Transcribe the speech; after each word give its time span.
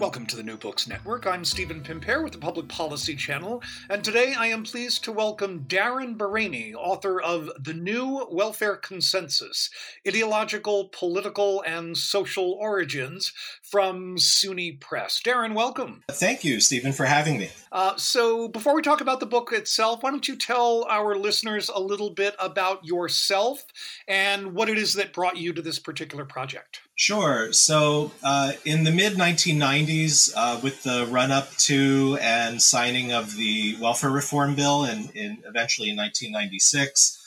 Welcome 0.00 0.24
to 0.28 0.36
the 0.36 0.42
New 0.42 0.56
Books 0.56 0.88
Network. 0.88 1.26
I'm 1.26 1.44
Stephen 1.44 1.82
Pimpare 1.82 2.24
with 2.24 2.32
the 2.32 2.38
Public 2.38 2.68
Policy 2.68 3.14
Channel, 3.14 3.62
and 3.90 4.02
today 4.02 4.32
I 4.32 4.46
am 4.46 4.64
pleased 4.64 5.04
to 5.04 5.12
welcome 5.12 5.66
Darren 5.68 6.16
Barany, 6.16 6.72
author 6.74 7.20
of 7.20 7.50
The 7.62 7.74
New 7.74 8.26
Welfare 8.30 8.76
Consensus 8.76 9.68
Ideological, 10.08 10.88
Political, 10.88 11.62
and 11.66 11.94
Social 11.98 12.52
Origins 12.52 13.34
from 13.62 14.16
SUNY 14.16 14.80
Press. 14.80 15.20
Darren, 15.22 15.52
welcome. 15.54 16.02
Thank 16.10 16.44
you, 16.44 16.60
Stephen, 16.60 16.94
for 16.94 17.04
having 17.04 17.36
me. 17.36 17.50
Uh, 17.70 17.94
so, 17.96 18.48
before 18.48 18.74
we 18.74 18.80
talk 18.80 19.02
about 19.02 19.20
the 19.20 19.26
book 19.26 19.52
itself, 19.52 20.02
why 20.02 20.10
don't 20.10 20.26
you 20.26 20.34
tell 20.34 20.86
our 20.88 21.14
listeners 21.14 21.68
a 21.68 21.78
little 21.78 22.10
bit 22.10 22.34
about 22.38 22.86
yourself 22.86 23.66
and 24.08 24.54
what 24.54 24.70
it 24.70 24.78
is 24.78 24.94
that 24.94 25.12
brought 25.12 25.36
you 25.36 25.52
to 25.52 25.60
this 25.60 25.78
particular 25.78 26.24
project? 26.24 26.80
Sure. 27.00 27.50
So, 27.54 28.12
uh, 28.22 28.52
in 28.66 28.84
the 28.84 28.90
mid 28.90 29.14
1990s, 29.14 30.34
uh, 30.36 30.60
with 30.62 30.82
the 30.82 31.06
run 31.10 31.30
up 31.30 31.50
to 31.56 32.18
and 32.20 32.60
signing 32.60 33.10
of 33.10 33.36
the 33.36 33.74
welfare 33.80 34.10
reform 34.10 34.54
bill, 34.54 34.84
and 34.84 35.10
eventually 35.14 35.88
in 35.88 35.96
1996, 35.96 37.18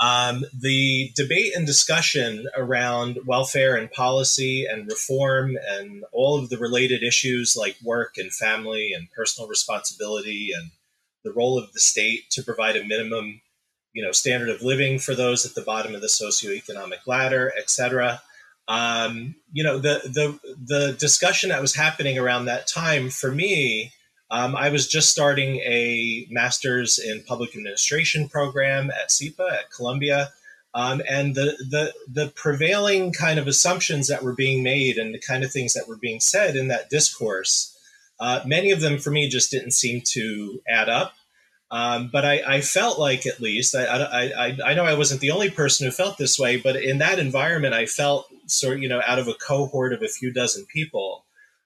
um, 0.00 0.46
the 0.58 1.12
debate 1.14 1.52
and 1.54 1.66
discussion 1.66 2.46
around 2.56 3.18
welfare 3.26 3.76
and 3.76 3.90
policy 3.90 4.64
and 4.64 4.88
reform 4.88 5.58
and 5.68 6.02
all 6.12 6.38
of 6.38 6.48
the 6.48 6.56
related 6.56 7.02
issues 7.02 7.54
like 7.54 7.76
work 7.84 8.14
and 8.16 8.32
family 8.32 8.94
and 8.94 9.10
personal 9.14 9.50
responsibility 9.50 10.48
and 10.56 10.70
the 11.24 11.32
role 11.34 11.58
of 11.58 11.74
the 11.74 11.80
state 11.80 12.30
to 12.30 12.42
provide 12.42 12.74
a 12.74 12.86
minimum, 12.86 13.42
you 13.92 14.02
know, 14.02 14.12
standard 14.12 14.48
of 14.48 14.62
living 14.62 14.98
for 14.98 15.14
those 15.14 15.44
at 15.44 15.54
the 15.54 15.60
bottom 15.60 15.94
of 15.94 16.00
the 16.00 16.06
socioeconomic 16.06 17.06
ladder, 17.06 17.52
et 17.58 17.68
cetera 17.68 18.22
um, 18.70 19.34
you 19.52 19.62
know 19.62 19.78
the 19.78 20.00
the 20.04 20.38
the 20.64 20.92
discussion 20.98 21.50
that 21.50 21.60
was 21.60 21.74
happening 21.74 22.18
around 22.18 22.46
that 22.46 22.66
time 22.66 23.10
for 23.10 23.30
me 23.30 23.92
um, 24.30 24.56
i 24.56 24.70
was 24.70 24.86
just 24.88 25.10
starting 25.10 25.56
a 25.56 26.26
master's 26.30 26.98
in 26.98 27.22
public 27.24 27.54
administration 27.54 28.28
program 28.28 28.90
at 28.90 29.10
SIPA 29.10 29.48
at 29.60 29.70
columbia. 29.70 30.30
Um, 30.72 31.02
and 31.10 31.34
the, 31.34 31.56
the 31.68 31.92
the 32.06 32.28
prevailing 32.36 33.12
kind 33.12 33.40
of 33.40 33.48
assumptions 33.48 34.06
that 34.06 34.22
were 34.22 34.34
being 34.34 34.62
made 34.62 34.98
and 34.98 35.12
the 35.12 35.18
kind 35.18 35.42
of 35.42 35.50
things 35.50 35.74
that 35.74 35.88
were 35.88 35.96
being 35.96 36.20
said 36.20 36.54
in 36.54 36.68
that 36.68 36.88
discourse 36.88 37.76
uh, 38.20 38.42
many 38.44 38.70
of 38.70 38.80
them 38.80 38.98
for 38.98 39.10
me 39.10 39.28
just 39.28 39.50
didn't 39.50 39.72
seem 39.72 40.02
to 40.12 40.60
add 40.68 40.88
up. 40.88 41.14
Um, 41.72 42.10
but 42.12 42.24
I, 42.24 42.56
I, 42.56 42.60
felt 42.60 42.98
like, 42.98 43.26
at 43.26 43.40
least, 43.40 43.76
I, 43.76 43.84
I, 43.84 44.58
I, 44.64 44.74
know 44.74 44.84
I 44.84 44.94
wasn't 44.94 45.20
the 45.20 45.30
only 45.30 45.50
person 45.50 45.86
who 45.86 45.92
felt 45.92 46.18
this 46.18 46.36
way, 46.36 46.56
but 46.56 46.74
in 46.74 46.98
that 46.98 47.20
environment, 47.20 47.74
I 47.74 47.86
felt 47.86 48.26
sort 48.50 48.80
you 48.80 48.88
know, 48.88 49.02
out 49.06 49.18
of 49.18 49.28
a 49.28 49.34
cohort 49.34 49.92
of 49.92 50.02
a 50.02 50.08
few 50.08 50.32
dozen 50.32 50.66
people, 50.72 51.24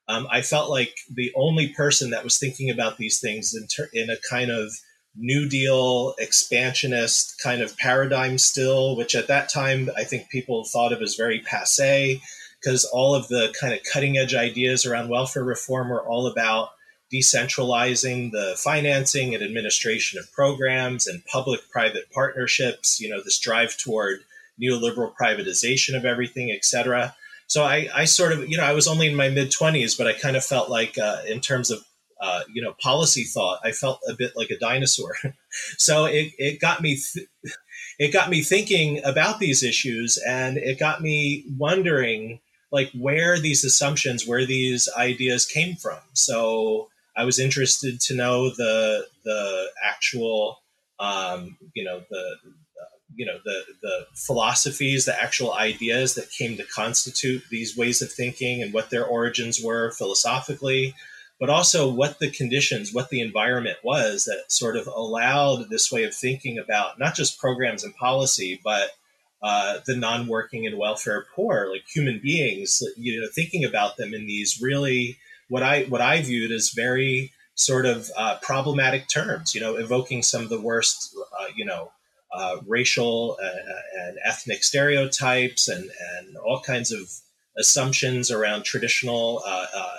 um, 0.08 0.26
I 0.30 0.42
felt 0.42 0.70
like 0.70 0.94
the 1.10 1.32
only 1.34 1.68
person 1.68 2.10
that 2.10 2.24
was 2.24 2.38
thinking 2.38 2.70
about 2.70 2.98
these 2.98 3.20
things 3.20 3.54
in, 3.54 3.66
ter- 3.66 3.90
in 3.92 4.10
a 4.10 4.16
kind 4.28 4.50
of 4.50 4.72
New 5.16 5.48
Deal 5.48 6.14
expansionist 6.18 7.40
kind 7.42 7.62
of 7.62 7.76
paradigm 7.76 8.36
still, 8.36 8.96
which 8.96 9.14
at 9.14 9.28
that 9.28 9.48
time 9.48 9.88
I 9.96 10.04
think 10.04 10.28
people 10.28 10.64
thought 10.64 10.92
of 10.92 11.00
as 11.00 11.14
very 11.14 11.38
passe, 11.40 12.20
because 12.60 12.84
all 12.84 13.14
of 13.14 13.28
the 13.28 13.54
kind 13.58 13.72
of 13.72 13.80
cutting 13.90 14.18
edge 14.18 14.34
ideas 14.34 14.84
around 14.84 15.08
welfare 15.08 15.44
reform 15.44 15.88
were 15.88 16.06
all 16.06 16.26
about 16.26 16.70
decentralizing 17.12 18.32
the 18.32 18.54
financing 18.58 19.34
and 19.34 19.44
administration 19.44 20.18
of 20.18 20.32
programs 20.32 21.06
and 21.06 21.24
public 21.26 21.60
private 21.70 22.10
partnerships, 22.10 22.98
you 23.00 23.08
know, 23.08 23.22
this 23.22 23.38
drive 23.38 23.76
toward 23.78 24.20
neoliberal 24.62 25.12
privatization 25.20 25.96
of 25.96 26.04
everything, 26.04 26.50
et 26.50 26.64
cetera. 26.64 27.14
So 27.46 27.64
I, 27.64 27.88
I 27.94 28.04
sort 28.04 28.32
of, 28.32 28.48
you 28.48 28.56
know, 28.56 28.64
I 28.64 28.72
was 28.72 28.86
only 28.86 29.06
in 29.06 29.14
my 29.14 29.28
mid 29.28 29.50
20s, 29.50 29.96
but 29.96 30.06
I 30.06 30.12
kind 30.12 30.36
of 30.36 30.44
felt 30.44 30.70
like, 30.70 30.96
uh, 30.98 31.22
in 31.28 31.40
terms 31.40 31.70
of, 31.70 31.84
uh, 32.20 32.42
you 32.52 32.62
know, 32.62 32.74
policy 32.80 33.24
thought, 33.24 33.60
I 33.64 33.72
felt 33.72 34.00
a 34.08 34.14
bit 34.14 34.32
like 34.34 34.50
a 34.50 34.58
dinosaur. 34.58 35.14
so 35.78 36.06
it, 36.06 36.32
it 36.38 36.60
got 36.60 36.80
me, 36.80 36.96
th- 36.96 37.28
it 37.98 38.12
got 38.12 38.30
me 38.30 38.42
thinking 38.42 39.00
about 39.04 39.38
these 39.38 39.62
issues, 39.62 40.18
and 40.26 40.56
it 40.56 40.80
got 40.80 41.02
me 41.02 41.44
wondering, 41.58 42.40
like, 42.72 42.90
where 42.98 43.38
these 43.38 43.64
assumptions, 43.64 44.26
where 44.26 44.46
these 44.46 44.88
ideas 44.96 45.44
came 45.44 45.76
from. 45.76 45.98
So 46.14 46.88
I 47.16 47.24
was 47.24 47.38
interested 47.38 48.00
to 48.00 48.14
know 48.14 48.50
the 48.50 49.06
the 49.24 49.66
actual, 49.82 50.58
um, 50.98 51.56
you 51.74 51.84
know, 51.84 52.02
the 52.10 52.36
you 53.16 53.26
know 53.26 53.38
the 53.44 53.62
the 53.82 54.06
philosophies, 54.14 55.04
the 55.04 55.22
actual 55.22 55.52
ideas 55.54 56.14
that 56.14 56.30
came 56.30 56.56
to 56.56 56.64
constitute 56.64 57.42
these 57.50 57.76
ways 57.76 58.02
of 58.02 58.12
thinking 58.12 58.62
and 58.62 58.72
what 58.72 58.90
their 58.90 59.04
origins 59.04 59.62
were 59.62 59.92
philosophically, 59.92 60.94
but 61.40 61.50
also 61.50 61.90
what 61.90 62.18
the 62.18 62.30
conditions, 62.30 62.92
what 62.92 63.10
the 63.10 63.20
environment 63.20 63.78
was 63.82 64.24
that 64.24 64.44
sort 64.48 64.76
of 64.76 64.86
allowed 64.86 65.68
this 65.70 65.90
way 65.90 66.04
of 66.04 66.14
thinking 66.14 66.58
about 66.58 66.98
not 66.98 67.14
just 67.14 67.38
programs 67.38 67.84
and 67.84 67.94
policy, 67.96 68.60
but 68.62 68.90
uh, 69.42 69.80
the 69.86 69.96
non-working 69.96 70.66
and 70.66 70.78
welfare 70.78 71.26
poor, 71.34 71.68
like 71.70 71.84
human 71.86 72.18
beings, 72.22 72.82
you 72.96 73.20
know, 73.20 73.28
thinking 73.34 73.64
about 73.64 73.96
them 73.96 74.14
in 74.14 74.26
these 74.26 74.60
really 74.62 75.18
what 75.48 75.62
I 75.62 75.84
what 75.84 76.00
I 76.00 76.22
viewed 76.22 76.50
as 76.50 76.70
very 76.70 77.30
sort 77.54 77.86
of 77.86 78.10
uh, 78.16 78.38
problematic 78.42 79.08
terms, 79.08 79.54
you 79.54 79.60
know, 79.60 79.76
evoking 79.76 80.22
some 80.22 80.42
of 80.42 80.48
the 80.48 80.60
worst, 80.60 81.14
uh, 81.40 81.46
you 81.54 81.64
know, 81.64 81.92
uh, 82.34 82.56
racial 82.66 83.38
uh, 83.42 84.06
and 84.06 84.18
ethnic 84.24 84.64
stereotypes 84.64 85.68
and, 85.68 85.84
and 85.84 86.36
all 86.36 86.60
kinds 86.60 86.90
of 86.90 87.08
assumptions 87.56 88.30
around 88.30 88.64
traditional 88.64 89.42
uh, 89.46 89.66
uh, 89.74 89.90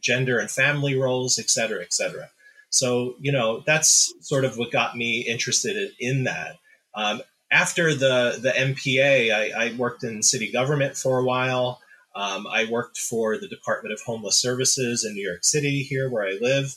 gender 0.00 0.38
and 0.38 0.50
family 0.50 0.96
roles, 0.96 1.38
et 1.38 1.50
cetera, 1.50 1.82
et 1.82 1.92
cetera. 1.92 2.30
So, 2.70 3.16
you 3.20 3.32
know, 3.32 3.62
that's 3.66 4.12
sort 4.20 4.44
of 4.44 4.56
what 4.56 4.72
got 4.72 4.96
me 4.96 5.20
interested 5.20 5.76
in, 5.76 5.90
in 5.98 6.24
that. 6.24 6.56
Um, 6.94 7.20
after 7.50 7.94
the, 7.94 8.38
the 8.40 8.50
MPA, 8.50 9.32
I, 9.32 9.66
I, 9.66 9.76
worked 9.76 10.02
in 10.02 10.22
city 10.22 10.50
government 10.50 10.96
for 10.96 11.18
a 11.18 11.24
while. 11.24 11.80
Um, 12.14 12.46
I 12.46 12.66
worked 12.70 12.98
for 12.98 13.38
the 13.38 13.48
Department 13.48 13.92
of 13.92 14.00
Homeless 14.00 14.40
Services 14.40 15.04
in 15.04 15.14
New 15.14 15.26
York 15.26 15.44
City, 15.44 15.82
here 15.82 16.10
where 16.10 16.26
I 16.26 16.38
live. 16.40 16.74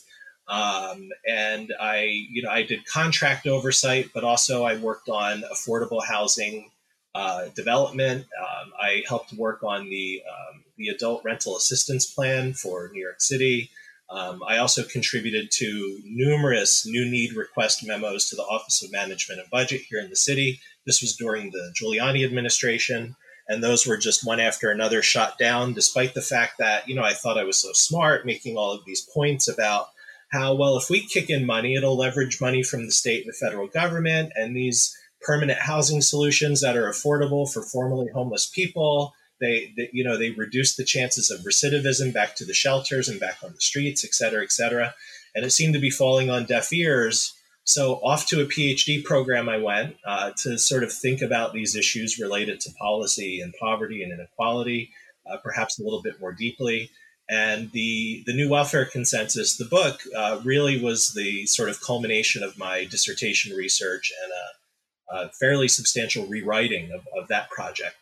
Um, 0.50 1.10
and 1.28 1.72
I, 1.80 2.26
you 2.28 2.42
know, 2.42 2.50
I 2.50 2.64
did 2.64 2.84
contract 2.84 3.46
oversight, 3.46 4.10
but 4.12 4.24
also 4.24 4.64
I 4.64 4.76
worked 4.78 5.08
on 5.08 5.44
affordable 5.52 6.04
housing 6.04 6.70
uh, 7.14 7.46
development. 7.54 8.26
Um, 8.38 8.72
I 8.78 9.04
helped 9.08 9.32
work 9.32 9.62
on 9.62 9.88
the 9.88 10.22
um, 10.28 10.64
the 10.76 10.88
adult 10.88 11.22
rental 11.24 11.56
assistance 11.56 12.06
plan 12.06 12.52
for 12.52 12.90
New 12.92 13.00
York 13.00 13.20
City. 13.20 13.70
Um, 14.10 14.42
I 14.44 14.58
also 14.58 14.82
contributed 14.82 15.52
to 15.52 16.00
numerous 16.04 16.84
new 16.84 17.08
need 17.08 17.34
request 17.34 17.86
memos 17.86 18.28
to 18.28 18.36
the 18.36 18.42
Office 18.42 18.82
of 18.82 18.90
Management 18.90 19.40
and 19.40 19.50
Budget 19.50 19.82
here 19.82 20.00
in 20.00 20.10
the 20.10 20.16
city. 20.16 20.60
This 20.84 21.00
was 21.00 21.14
during 21.14 21.52
the 21.52 21.72
Giuliani 21.80 22.24
administration, 22.24 23.14
and 23.48 23.62
those 23.62 23.86
were 23.86 23.96
just 23.96 24.26
one 24.26 24.40
after 24.40 24.72
another 24.72 25.00
shot 25.00 25.38
down, 25.38 25.74
despite 25.74 26.14
the 26.14 26.22
fact 26.22 26.54
that 26.58 26.88
you 26.88 26.96
know 26.96 27.04
I 27.04 27.12
thought 27.14 27.38
I 27.38 27.44
was 27.44 27.60
so 27.60 27.70
smart, 27.72 28.26
making 28.26 28.56
all 28.56 28.72
of 28.72 28.84
these 28.84 29.06
points 29.14 29.46
about 29.46 29.90
how, 30.30 30.54
well, 30.54 30.76
if 30.76 30.88
we 30.88 31.06
kick 31.06 31.28
in 31.28 31.44
money, 31.44 31.74
it'll 31.74 31.96
leverage 31.96 32.40
money 32.40 32.62
from 32.62 32.86
the 32.86 32.92
state 32.92 33.24
and 33.24 33.32
the 33.32 33.46
federal 33.46 33.66
government 33.66 34.32
and 34.36 34.54
these 34.54 34.96
permanent 35.22 35.58
housing 35.58 36.00
solutions 36.00 36.60
that 36.60 36.76
are 36.76 36.88
affordable 36.88 37.50
for 37.52 37.62
formerly 37.62 38.10
homeless 38.14 38.46
people. 38.46 39.12
They, 39.40 39.72
they, 39.76 39.90
you 39.92 40.04
know, 40.04 40.16
they 40.16 40.30
reduce 40.30 40.76
the 40.76 40.84
chances 40.84 41.30
of 41.30 41.40
recidivism 41.40 42.12
back 42.12 42.36
to 42.36 42.44
the 42.44 42.54
shelters 42.54 43.08
and 43.08 43.18
back 43.18 43.38
on 43.42 43.52
the 43.52 43.60
streets, 43.60 44.04
et 44.04 44.14
cetera, 44.14 44.42
et 44.42 44.52
cetera. 44.52 44.94
And 45.34 45.44
it 45.44 45.50
seemed 45.50 45.74
to 45.74 45.80
be 45.80 45.90
falling 45.90 46.30
on 46.30 46.44
deaf 46.44 46.72
ears. 46.72 47.34
So 47.64 47.94
off 47.96 48.26
to 48.26 48.40
a 48.40 48.46
PhD 48.46 49.04
program 49.04 49.48
I 49.48 49.58
went 49.58 49.96
uh, 50.06 50.32
to 50.42 50.58
sort 50.58 50.82
of 50.82 50.92
think 50.92 51.22
about 51.22 51.52
these 51.52 51.76
issues 51.76 52.18
related 52.18 52.60
to 52.60 52.72
policy 52.74 53.40
and 53.40 53.54
poverty 53.60 54.02
and 54.02 54.12
inequality, 54.12 54.90
uh, 55.30 55.36
perhaps 55.38 55.78
a 55.78 55.82
little 55.82 56.02
bit 56.02 56.20
more 56.20 56.32
deeply. 56.32 56.90
And 57.30 57.70
the 57.70 58.24
the 58.26 58.32
new 58.32 58.48
welfare 58.48 58.84
consensus, 58.84 59.56
the 59.56 59.64
book, 59.64 60.00
uh, 60.16 60.40
really 60.42 60.82
was 60.82 61.10
the 61.14 61.46
sort 61.46 61.68
of 61.68 61.80
culmination 61.80 62.42
of 62.42 62.58
my 62.58 62.84
dissertation 62.84 63.56
research 63.56 64.12
and 64.24 64.32
a, 64.32 65.26
a 65.26 65.28
fairly 65.28 65.68
substantial 65.68 66.26
rewriting 66.26 66.90
of, 66.92 67.06
of 67.16 67.28
that 67.28 67.48
project. 67.48 67.96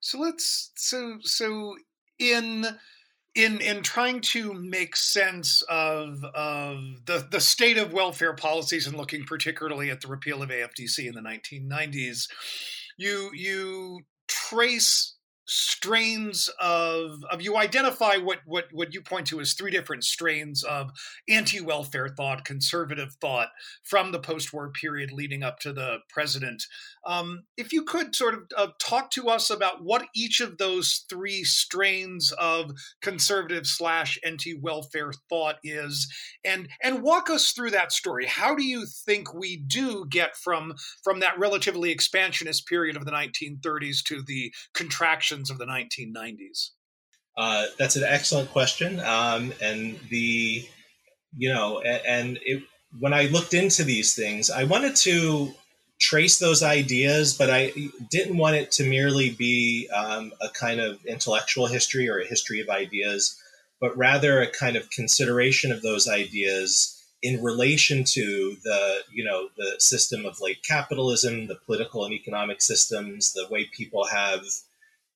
So 0.00 0.18
let's 0.18 0.70
so 0.74 1.18
so 1.20 1.76
in 2.18 2.66
in 3.34 3.60
in 3.60 3.82
trying 3.82 4.20
to 4.20 4.52
make 4.52 4.96
sense 4.96 5.62
of 5.68 6.24
of 6.34 6.78
the 7.06 7.26
the 7.30 7.40
state 7.40 7.78
of 7.78 7.92
welfare 7.92 8.34
policies 8.34 8.86
and 8.86 8.96
looking 8.96 9.24
particularly 9.24 9.90
at 9.90 10.00
the 10.00 10.08
repeal 10.08 10.42
of 10.42 10.50
AFDC 10.50 11.06
in 11.06 11.14
the 11.14 11.20
1990s, 11.20 12.28
you 12.96 13.30
you 13.34 14.00
trace 14.28 15.11
strains 15.52 16.48
of 16.58 17.22
of 17.30 17.42
you 17.42 17.56
identify 17.58 18.16
what 18.16 18.38
what 18.46 18.64
what 18.72 18.94
you 18.94 19.02
point 19.02 19.26
to 19.26 19.38
as 19.38 19.52
three 19.52 19.70
different 19.70 20.02
strains 20.02 20.64
of 20.64 20.90
anti-welfare 21.28 22.08
thought, 22.08 22.44
conservative 22.44 23.14
thought 23.20 23.48
from 23.82 24.12
the 24.12 24.18
post-war 24.18 24.70
period 24.70 25.12
leading 25.12 25.42
up 25.42 25.58
to 25.58 25.72
the 25.72 25.98
president. 26.08 26.64
Um, 27.06 27.44
if 27.58 27.72
you 27.72 27.82
could 27.84 28.14
sort 28.14 28.34
of 28.34 28.40
uh, 28.56 28.68
talk 28.78 29.10
to 29.10 29.28
us 29.28 29.50
about 29.50 29.84
what 29.84 30.06
each 30.14 30.40
of 30.40 30.56
those 30.56 31.04
three 31.10 31.44
strains 31.44 32.32
of 32.38 32.70
conservative 33.02 33.66
slash 33.66 34.18
anti-welfare 34.24 35.12
thought 35.28 35.56
is, 35.62 36.10
and 36.44 36.68
and 36.82 37.02
walk 37.02 37.28
us 37.28 37.52
through 37.52 37.72
that 37.72 37.92
story. 37.92 38.24
How 38.24 38.54
do 38.54 38.64
you 38.64 38.86
think 38.86 39.34
we 39.34 39.58
do 39.58 40.06
get 40.08 40.34
from 40.34 40.74
from 41.04 41.20
that 41.20 41.38
relatively 41.38 41.90
expansionist 41.90 42.66
period 42.66 42.96
of 42.96 43.04
the 43.04 43.12
1930s 43.12 44.02
to 44.04 44.22
the 44.22 44.54
of 45.50 45.58
the 45.58 45.66
1990s? 45.66 46.70
Uh, 47.36 47.66
that's 47.78 47.96
an 47.96 48.04
excellent 48.04 48.50
question, 48.50 49.00
um, 49.00 49.52
and 49.62 49.98
the 50.10 50.66
you 51.36 51.48
know, 51.48 51.80
and 51.80 52.38
it, 52.44 52.62
when 52.98 53.14
I 53.14 53.24
looked 53.26 53.54
into 53.54 53.84
these 53.84 54.14
things, 54.14 54.50
I 54.50 54.64
wanted 54.64 54.96
to 54.96 55.54
trace 55.98 56.38
those 56.38 56.62
ideas, 56.62 57.32
but 57.32 57.48
I 57.48 57.72
didn't 58.10 58.36
want 58.36 58.56
it 58.56 58.70
to 58.72 58.84
merely 58.84 59.30
be 59.30 59.88
um, 59.94 60.32
a 60.42 60.48
kind 60.48 60.80
of 60.80 61.04
intellectual 61.06 61.68
history 61.68 62.08
or 62.08 62.18
a 62.18 62.26
history 62.26 62.60
of 62.60 62.68
ideas, 62.68 63.40
but 63.80 63.96
rather 63.96 64.42
a 64.42 64.50
kind 64.50 64.76
of 64.76 64.90
consideration 64.90 65.72
of 65.72 65.80
those 65.80 66.08
ideas 66.08 66.98
in 67.22 67.40
relation 67.40 68.02
to 68.02 68.56
the 68.64 68.98
you 69.12 69.24
know 69.24 69.48
the 69.56 69.76
system 69.78 70.26
of 70.26 70.40
late 70.40 70.62
capitalism, 70.68 71.46
the 71.46 71.54
political 71.54 72.04
and 72.04 72.12
economic 72.12 72.60
systems, 72.60 73.32
the 73.32 73.46
way 73.48 73.70
people 73.72 74.04
have 74.06 74.44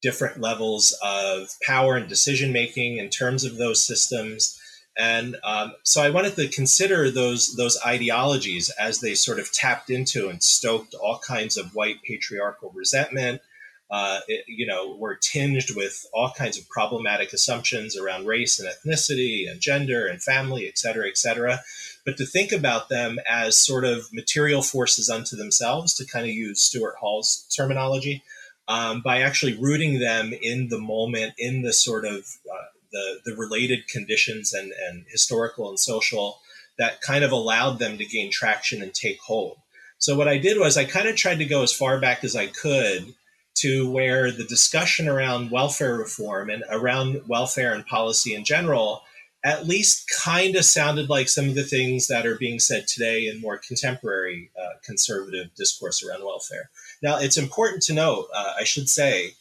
different 0.03 0.41
levels 0.41 0.97
of 1.03 1.49
power 1.67 1.97
and 1.97 2.09
decision 2.09 2.53
making 2.53 2.99
in 2.99 3.09
terms 3.09 3.45
of 3.45 3.57
those 3.57 3.85
systems. 3.85 4.61
And 4.99 5.37
um, 5.45 5.75
so 5.83 6.03
I 6.03 6.11
wanted 6.11 6.37
to 6.37 6.49
consider 6.49 7.11
those 7.11 7.55
those 7.57 7.79
ideologies 7.85 8.71
as 8.79 9.01
they 9.01 9.15
sort 9.15 9.39
of 9.39 9.53
tapped 9.53 9.91
into 9.91 10.29
and 10.29 10.43
stoked 10.43 10.95
all 10.95 11.19
kinds 11.19 11.57
of 11.57 11.75
white 11.75 11.97
patriarchal 12.03 12.73
resentment. 12.75 13.43
Uh, 13.89 14.19
it, 14.27 14.45
you 14.49 14.67
know, 14.67 14.97
were 14.97 15.15
tinged 15.15 15.71
with 15.77 16.07
all 16.13 16.33
kinds 16.37 16.59
of 16.59 16.69
problematic 16.69 17.33
assumptions 17.33 17.97
around 17.97 18.27
race 18.27 18.59
and 18.59 18.69
ethnicity 18.69 19.49
and 19.49 19.61
gender 19.61 20.07
and 20.07 20.21
family, 20.21 20.67
et 20.67 20.77
cetera, 20.77 21.07
et 21.07 21.17
cetera. 21.17 21.61
But 22.05 22.17
to 22.17 22.27
think 22.27 22.51
about 22.51 22.89
them 22.89 23.21
as 23.31 23.57
sort 23.57 23.85
of 23.85 24.13
material 24.13 24.63
forces 24.63 25.09
unto 25.09 25.37
themselves, 25.37 25.95
to 25.95 26.07
kind 26.07 26.27
of 26.27 26.33
use 26.33 26.63
Stuart 26.63 26.97
Hall's 26.99 27.47
terminology, 27.57 28.25
um, 28.69 29.01
by 29.01 29.21
actually 29.21 29.57
rooting 29.57 29.99
them 30.01 30.33
in 30.43 30.69
the 30.69 30.79
moment, 30.79 31.35
in 31.39 31.63
the 31.63 31.73
sort 31.73 32.05
of 32.05 32.27
uh, 32.51 32.67
the, 32.93 33.21
the 33.25 33.37
related 33.37 33.89
conditions 33.89 34.53
and, 34.53 34.73
and 34.89 35.05
historical 35.09 35.69
and 35.69 35.79
social 35.79 36.41
that 36.79 37.01
kind 37.01 37.25
of 37.25 37.33
allowed 37.33 37.79
them 37.79 37.97
to 37.99 38.05
gain 38.05 38.31
traction 38.31 38.83
and 38.83 38.93
take 38.93 39.19
hold. 39.21 39.59
So 39.99 40.17
what 40.17 40.29
I 40.29 40.39
did 40.39 40.59
was 40.59 40.77
I 40.77 40.85
kind 40.85 41.09
of 41.09 41.17
tried 41.17 41.39
to 41.39 41.47
go 41.47 41.63
as 41.63 41.73
far 41.73 41.99
back 41.99 42.23
as 42.23 42.37
I 42.37 42.49
could 42.49 43.15
to 43.57 43.91
where 43.91 44.31
the 44.31 44.45
discussion 44.45 45.09
around 45.09 45.51
welfare 45.51 45.97
reform 45.97 46.51
and 46.51 46.63
around 46.71 47.23
welfare 47.27 47.73
and 47.73 47.87
policy 47.87 48.35
in 48.35 48.45
general 48.45 49.03
at 49.45 49.67
least 49.67 50.13
kind 50.23 50.57
of 50.57 50.65
sounded 50.65 51.09
like 51.09 51.29
some 51.29 51.49
of 51.49 51.55
the 51.55 51.63
things 51.63 52.09
that 52.09 52.27
are 52.27 52.37
being 52.37 52.59
said 52.59 52.87
today 52.89 53.29
in 53.29 53.41
more 53.41 53.57
contemporary 53.57 54.51
uh, 54.61 54.75
conservative 54.85 55.55
discourse 55.55 56.05
around 56.05 56.25
welfare. 56.25 56.69
Now, 57.03 57.19
it's 57.19 57.37
important 57.37 57.83
to 57.85 57.95
note, 57.95 58.29
uh, 58.35 58.55
I 58.59 58.65
should 58.65 58.89
say, 58.89 59.35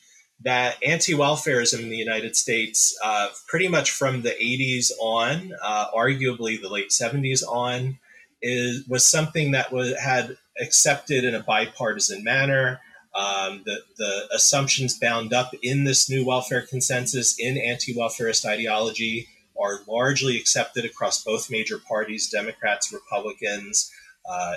that 0.44 0.78
anti-welfarism 0.86 1.80
in 1.80 1.90
the 1.90 1.98
United 1.98 2.36
States, 2.36 2.98
uh, 3.04 3.30
pretty 3.48 3.68
much 3.68 3.92
from 3.92 4.22
the 4.22 4.32
80s 4.32 4.92
on, 5.00 5.54
uh, 5.62 5.92
arguably 5.92 6.62
the 6.62 6.70
late 6.70 6.90
70s 6.90 7.42
on, 7.48 8.00
is 8.42 8.86
was 8.88 9.06
something 9.06 9.52
that 9.52 9.72
was 9.72 9.98
had 9.98 10.38
accepted 10.62 11.24
in 11.24 11.34
a 11.34 11.40
bipartisan 11.40 12.24
manner. 12.24 12.82
Um, 13.16 13.64
the, 13.66 13.80
the 13.98 14.28
assumptions 14.34 15.00
bound 15.00 15.34
up 15.34 15.54
in 15.64 15.86
this 15.86 16.10
new 16.10 16.26
welfare 16.26 16.62
consensus 16.62 17.40
in 17.40 17.58
anti-welfarist 17.58 18.46
ideology 18.46 19.30
are 19.60 19.80
largely 19.88 20.38
accepted 20.38 20.84
across 20.84 21.24
both 21.24 21.50
major 21.50 21.80
parties, 21.80 22.30
Democrats, 22.30 22.92
Republicans. 22.92 23.90
Uh, 24.30 24.56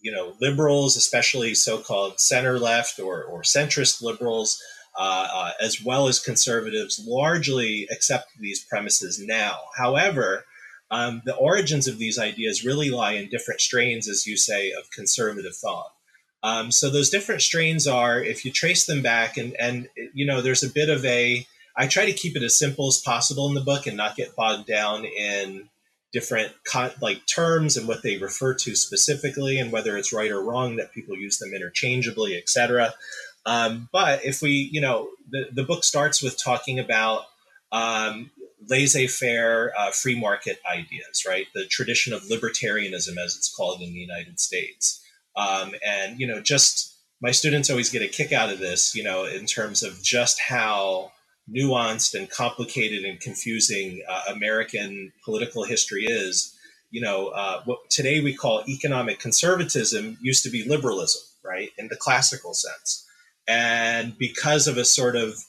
you 0.00 0.12
know, 0.12 0.34
liberals, 0.40 0.96
especially 0.96 1.54
so-called 1.54 2.20
center 2.20 2.58
left 2.58 2.98
or, 2.98 3.22
or 3.22 3.42
centrist 3.42 4.02
liberals, 4.02 4.60
uh, 4.98 5.28
uh, 5.32 5.50
as 5.60 5.82
well 5.82 6.08
as 6.08 6.18
conservatives, 6.18 7.04
largely 7.06 7.86
accept 7.90 8.28
these 8.38 8.64
premises 8.64 9.20
now. 9.24 9.58
However, 9.76 10.44
um, 10.90 11.22
the 11.24 11.36
origins 11.36 11.86
of 11.86 11.98
these 11.98 12.18
ideas 12.18 12.64
really 12.64 12.90
lie 12.90 13.12
in 13.12 13.28
different 13.28 13.60
strains, 13.60 14.08
as 14.08 14.26
you 14.26 14.36
say, 14.36 14.72
of 14.72 14.90
conservative 14.90 15.54
thought. 15.56 15.92
Um, 16.42 16.72
so 16.72 16.90
those 16.90 17.10
different 17.10 17.42
strains 17.42 17.86
are, 17.86 18.22
if 18.22 18.44
you 18.44 18.50
trace 18.50 18.86
them 18.86 19.02
back, 19.02 19.36
and 19.36 19.54
and 19.60 19.88
you 20.14 20.26
know, 20.26 20.40
there's 20.40 20.62
a 20.62 20.70
bit 20.72 20.88
of 20.88 21.04
a. 21.04 21.46
I 21.76 21.86
try 21.86 22.06
to 22.06 22.12
keep 22.12 22.36
it 22.36 22.42
as 22.42 22.58
simple 22.58 22.88
as 22.88 22.98
possible 22.98 23.46
in 23.48 23.54
the 23.54 23.60
book 23.60 23.86
and 23.86 23.96
not 23.96 24.16
get 24.16 24.34
bogged 24.34 24.66
down 24.66 25.04
in 25.04 25.68
different 26.12 26.52
like 27.00 27.24
terms 27.26 27.76
and 27.76 27.86
what 27.86 28.02
they 28.02 28.16
refer 28.18 28.54
to 28.54 28.74
specifically 28.74 29.58
and 29.58 29.70
whether 29.70 29.96
it's 29.96 30.12
right 30.12 30.30
or 30.30 30.42
wrong 30.42 30.76
that 30.76 30.92
people 30.92 31.16
use 31.16 31.38
them 31.38 31.54
interchangeably 31.54 32.36
etc 32.36 32.92
um, 33.46 33.88
but 33.92 34.24
if 34.24 34.42
we 34.42 34.68
you 34.72 34.80
know 34.80 35.08
the, 35.30 35.46
the 35.52 35.64
book 35.64 35.84
starts 35.84 36.22
with 36.22 36.42
talking 36.42 36.78
about 36.78 37.22
um, 37.72 38.30
laissez-faire 38.68 39.72
uh, 39.78 39.90
free 39.90 40.18
market 40.18 40.58
ideas 40.70 41.24
right? 41.26 41.46
The 41.54 41.66
tradition 41.66 42.12
of 42.12 42.22
libertarianism 42.24 43.16
as 43.16 43.36
it's 43.36 43.54
called 43.54 43.80
in 43.80 43.92
the 43.92 43.98
united 43.98 44.38
states. 44.40 45.02
Um, 45.36 45.74
and 45.86 46.20
you 46.20 46.26
know 46.26 46.40
just 46.40 46.96
my 47.22 47.30
students 47.30 47.70
always 47.70 47.90
get 47.90 48.02
a 48.02 48.08
kick 48.08 48.32
out 48.32 48.50
of 48.50 48.58
this 48.58 48.94
you 48.94 49.02
know 49.02 49.24
in 49.24 49.46
terms 49.46 49.82
of 49.82 50.02
just 50.02 50.40
how 50.40 51.12
nuanced 51.54 52.14
and 52.14 52.30
complicated 52.30 53.04
and 53.04 53.20
confusing 53.20 54.02
uh, 54.08 54.22
American 54.28 55.12
political 55.24 55.64
history 55.64 56.04
is, 56.04 56.56
you 56.90 57.00
know, 57.00 57.28
uh, 57.28 57.62
what 57.64 57.78
today 57.90 58.20
we 58.20 58.34
call 58.34 58.62
economic 58.68 59.18
conservatism 59.18 60.16
used 60.20 60.42
to 60.44 60.50
be 60.50 60.68
liberalism, 60.68 61.22
right, 61.44 61.70
in 61.78 61.88
the 61.88 61.96
classical 61.96 62.54
sense. 62.54 63.06
And 63.48 64.16
because 64.18 64.66
of 64.66 64.76
a 64.76 64.84
sort 64.84 65.16
of 65.16 65.44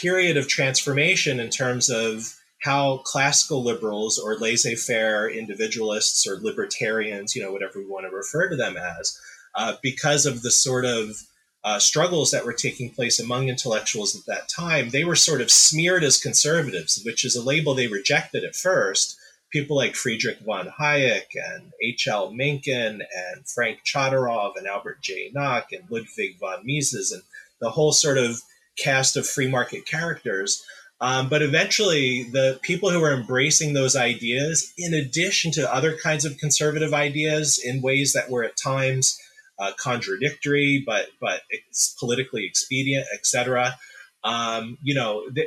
period 0.00 0.36
of 0.36 0.48
transformation 0.48 1.38
in 1.38 1.50
terms 1.50 1.90
of 1.90 2.34
how 2.62 2.98
classical 2.98 3.62
liberals 3.62 4.18
or 4.18 4.36
laissez 4.38 4.76
faire 4.76 5.28
individualists 5.28 6.26
or 6.26 6.38
libertarians, 6.40 7.34
you 7.34 7.42
know, 7.42 7.52
whatever 7.52 7.78
we 7.78 7.86
want 7.86 8.06
to 8.08 8.16
refer 8.16 8.48
to 8.48 8.56
them 8.56 8.76
as, 8.76 9.18
uh, 9.56 9.74
because 9.82 10.24
of 10.26 10.42
the 10.42 10.50
sort 10.50 10.84
of 10.84 11.22
uh, 11.64 11.78
struggles 11.78 12.30
that 12.30 12.44
were 12.44 12.52
taking 12.52 12.90
place 12.90 13.20
among 13.20 13.48
intellectuals 13.48 14.16
at 14.16 14.26
that 14.26 14.48
time, 14.48 14.90
they 14.90 15.04
were 15.04 15.16
sort 15.16 15.40
of 15.40 15.50
smeared 15.50 16.02
as 16.02 16.20
conservatives, 16.20 17.00
which 17.04 17.24
is 17.24 17.36
a 17.36 17.42
label 17.42 17.74
they 17.74 17.86
rejected 17.86 18.44
at 18.44 18.56
first. 18.56 19.16
People 19.52 19.76
like 19.76 19.94
Friedrich 19.94 20.38
von 20.40 20.72
Hayek 20.80 21.26
and 21.34 21.72
H.L. 21.80 22.32
Mencken 22.32 23.02
and 23.02 23.46
Frank 23.46 23.80
Chodorov 23.84 24.56
and 24.56 24.66
Albert 24.66 25.02
J. 25.02 25.30
Nock 25.34 25.72
and 25.72 25.84
Ludwig 25.90 26.38
von 26.40 26.64
Mises 26.64 27.12
and 27.12 27.22
the 27.60 27.70
whole 27.70 27.92
sort 27.92 28.18
of 28.18 28.40
cast 28.76 29.16
of 29.16 29.28
free 29.28 29.48
market 29.48 29.86
characters. 29.86 30.64
Um, 31.00 31.28
but 31.28 31.42
eventually, 31.42 32.24
the 32.30 32.58
people 32.62 32.90
who 32.90 33.00
were 33.00 33.12
embracing 33.12 33.72
those 33.72 33.96
ideas, 33.96 34.72
in 34.78 34.94
addition 34.94 35.50
to 35.52 35.74
other 35.74 35.96
kinds 35.96 36.24
of 36.24 36.38
conservative 36.38 36.94
ideas 36.94 37.60
in 37.62 37.82
ways 37.82 38.12
that 38.12 38.30
were 38.30 38.44
at 38.44 38.56
times 38.56 39.18
uh, 39.62 39.72
contradictory, 39.78 40.82
but 40.84 41.06
but 41.20 41.42
it's 41.50 41.94
politically 42.00 42.44
expedient, 42.44 43.06
etc. 43.14 43.76
Um, 44.24 44.78
you 44.82 44.94
know, 44.94 45.22
they, 45.30 45.46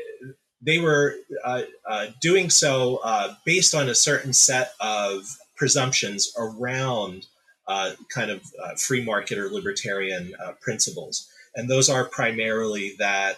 they 0.61 0.79
were 0.79 1.15
uh, 1.43 1.63
uh, 1.89 2.07
doing 2.21 2.49
so 2.49 3.01
uh, 3.03 3.35
based 3.45 3.75
on 3.75 3.89
a 3.89 3.95
certain 3.95 4.31
set 4.31 4.71
of 4.79 5.37
presumptions 5.57 6.33
around 6.37 7.25
uh, 7.67 7.91
kind 8.13 8.31
of 8.31 8.41
uh, 8.63 8.75
free 8.75 9.03
market 9.03 9.37
or 9.37 9.49
libertarian 9.49 10.33
principles, 10.61 11.29
and 11.53 11.69
those 11.69 11.89
are 11.89 12.05
primarily 12.05 12.95
that. 12.97 13.35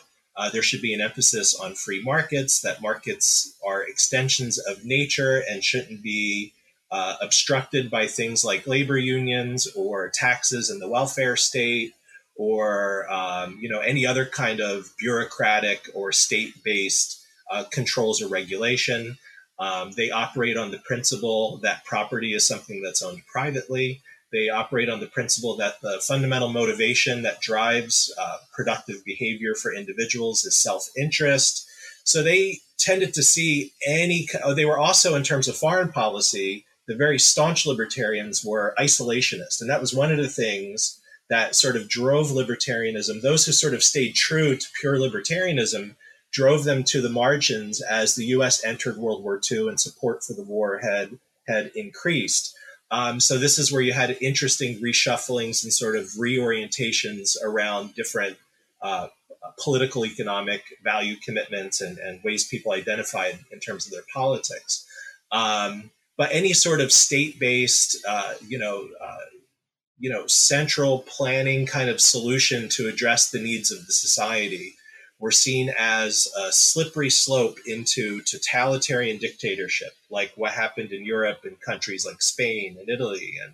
there 0.53 0.61
should 0.61 0.83
be 0.83 0.93
an 0.93 1.01
emphasis 1.01 1.59
on 1.59 1.73
free 1.73 2.01
markets, 2.03 2.61
that 2.61 2.79
markets 2.79 3.57
are 3.65 3.81
extensions 3.81 4.59
of 4.59 4.85
nature 4.85 5.43
and 5.49 5.63
shouldn't 5.63 6.03
be 6.03 6.53
uh, 6.91 7.15
obstructed 7.21 7.89
by 7.89 8.07
things 8.07 8.45
like 8.45 8.67
labor 8.67 8.97
unions 8.97 9.67
or 9.75 10.09
taxes 10.09 10.69
in 10.69 10.79
the 10.79 10.87
welfare 10.87 11.35
state 11.35 11.93
or 12.35 13.11
um, 13.11 13.57
you 13.59 13.69
know 13.69 13.79
any 13.79 14.05
other 14.05 14.25
kind 14.25 14.59
of 14.59 14.93
bureaucratic 14.97 15.89
or 15.93 16.11
state-based 16.11 17.21
uh, 17.51 17.63
controls 17.71 18.21
or 18.21 18.27
regulation. 18.27 19.17
Um, 19.59 19.91
they 19.97 20.11
operate 20.11 20.55
on 20.55 20.69
the 20.69 20.77
principle 20.77 21.59
that 21.63 21.83
property 21.83 22.35
is 22.35 22.47
something 22.47 22.83
that's 22.83 23.01
owned 23.01 23.23
privately, 23.25 24.03
they 24.31 24.49
operate 24.49 24.89
on 24.89 24.99
the 24.99 25.07
principle 25.07 25.55
that 25.57 25.79
the 25.81 26.01
fundamental 26.05 26.49
motivation 26.49 27.21
that 27.21 27.39
drives 27.39 28.13
uh, 28.19 28.37
productive 28.53 29.03
behavior 29.05 29.55
for 29.55 29.73
individuals 29.73 30.43
is 30.43 30.61
self 30.61 30.87
interest. 30.97 31.67
So 32.03 32.23
they 32.23 32.59
tended 32.77 33.13
to 33.13 33.23
see 33.23 33.73
any, 33.85 34.27
oh, 34.43 34.53
they 34.53 34.65
were 34.65 34.77
also, 34.77 35.15
in 35.15 35.23
terms 35.23 35.47
of 35.47 35.55
foreign 35.55 35.91
policy, 35.91 36.65
the 36.87 36.95
very 36.95 37.19
staunch 37.19 37.65
libertarians 37.65 38.43
were 38.43 38.73
isolationist. 38.79 39.61
And 39.61 39.69
that 39.69 39.81
was 39.81 39.93
one 39.93 40.11
of 40.11 40.17
the 40.17 40.29
things 40.29 40.99
that 41.29 41.55
sort 41.55 41.75
of 41.75 41.89
drove 41.89 42.27
libertarianism. 42.27 43.21
Those 43.21 43.45
who 43.45 43.51
sort 43.51 43.73
of 43.73 43.83
stayed 43.83 44.15
true 44.15 44.55
to 44.55 44.67
pure 44.79 44.97
libertarianism 44.97 45.95
drove 46.31 46.63
them 46.63 46.83
to 46.83 47.01
the 47.01 47.09
margins 47.09 47.81
as 47.81 48.15
the 48.15 48.25
US 48.27 48.63
entered 48.63 48.97
World 48.97 49.23
War 49.23 49.39
II 49.51 49.67
and 49.67 49.79
support 49.79 50.23
for 50.23 50.33
the 50.33 50.43
war 50.43 50.79
had, 50.79 51.19
had 51.47 51.71
increased. 51.75 52.55
Um, 52.89 53.19
so 53.19 53.37
this 53.37 53.59
is 53.59 53.71
where 53.71 53.81
you 53.81 53.91
had 53.91 54.17
interesting 54.21 54.81
reshufflings 54.81 55.63
and 55.63 55.73
sort 55.73 55.97
of 55.97 56.05
reorientations 56.17 57.35
around 57.43 57.95
different 57.95 58.37
uh, 58.81 59.07
political 59.61 60.05
economic 60.05 60.61
value 60.83 61.15
commitments 61.17 61.81
and, 61.81 61.97
and, 61.97 62.23
ways 62.23 62.47
people 62.47 62.71
identified 62.71 63.39
in 63.51 63.59
terms 63.59 63.85
of 63.85 63.91
their 63.91 64.03
politics. 64.13 64.85
Um, 65.31 65.89
but 66.17 66.29
any 66.31 66.53
sort 66.53 66.81
of 66.81 66.91
state-based, 66.91 67.97
uh, 68.07 68.33
you 68.47 68.57
know, 68.57 68.87
uh, 69.01 69.17
you 69.99 70.09
know, 70.09 70.27
central 70.27 70.99
planning 71.07 71.65
kind 71.65 71.89
of 71.89 71.99
solution 72.01 72.69
to 72.69 72.87
address 72.87 73.29
the 73.29 73.39
needs 73.39 73.71
of 73.71 73.85
the 73.85 73.93
society 73.93 74.75
were 75.19 75.31
seen 75.31 75.73
as 75.79 76.27
a 76.37 76.51
slippery 76.51 77.09
slope 77.09 77.57
into 77.65 78.21
totalitarian 78.21 79.17
dictatorship, 79.17 79.93
like 80.11 80.31
what 80.35 80.51
happened 80.51 80.91
in 80.91 81.03
Europe 81.03 81.39
in 81.43 81.55
countries 81.55 82.05
like 82.05 82.21
Spain 82.21 82.77
and 82.79 82.87
Italy 82.89 83.35
and, 83.43 83.53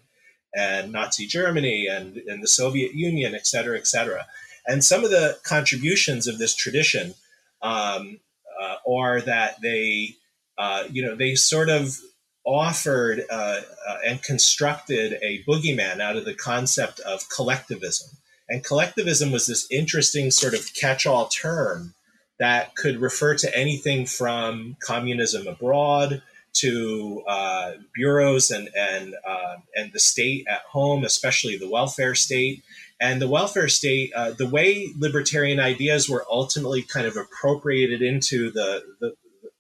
and 0.54 0.92
Nazi 0.92 1.26
Germany 1.26 1.88
and, 1.88 2.18
and 2.18 2.44
the 2.44 2.48
Soviet 2.48 2.94
Union, 2.94 3.34
et 3.34 3.48
cetera, 3.48 3.78
et 3.78 3.88
cetera. 3.88 4.26
And 4.68 4.84
some 4.84 5.06
of 5.06 5.12
the 5.12 5.38
contributions 5.44 6.28
of 6.28 6.38
this 6.38 6.56
tradition 6.56 7.14
um, 7.62 8.20
uh, 8.62 8.76
are 8.86 9.22
that 9.22 9.62
they, 9.62 10.16
uh, 10.58 10.84
you 10.92 11.02
know, 11.06 11.16
they 11.16 11.36
sort 11.36 11.70
of 11.70 11.98
offered 12.46 13.24
uh, 13.30 13.62
uh 13.88 13.98
and 14.06 14.22
constructed 14.22 15.18
a 15.22 15.44
boogeyman 15.44 16.00
out 16.00 16.18
of 16.18 16.26
the 16.26 16.34
concept 16.34 17.00
of 17.02 17.30
collectivism 17.30 18.18
and 18.50 18.64
collectivism 18.64 19.32
was 19.32 19.48
this 19.48 19.68
interesting 19.72 20.32
sort 20.32 20.54
of 20.54 20.74
catch 20.74 21.06
all 21.06 21.28
term 21.28 21.94
that 22.40 22.76
could 22.76 23.00
refer 23.00 23.36
to 23.36 23.58
anything 23.58 24.06
from 24.06 24.76
communism 24.80 25.48
abroad 25.48 26.22
to 26.54 27.24
uh, 27.28 27.72
bureaus 27.96 28.52
and 28.52 28.70
and 28.78 29.16
uh, 29.28 29.56
and 29.76 29.92
the 29.92 30.00
state 30.00 30.46
at 30.48 30.62
home, 30.70 31.04
especially 31.04 31.58
the 31.58 31.70
welfare 31.70 32.16
state. 32.16 32.64
And 33.02 33.22
the 33.22 33.28
welfare 33.28 33.68
state, 33.68 34.14
uh, 34.16 34.32
the 34.32 34.48
way 34.48 34.90
libertarian 34.98 35.60
ideas 35.60 36.08
were 36.08 36.26
ultimately 36.30 36.84
kind 36.84 37.08
of 37.08 37.18
appropriated 37.18 38.02
into 38.02 38.52
the 38.52 38.84
the, 39.00 39.16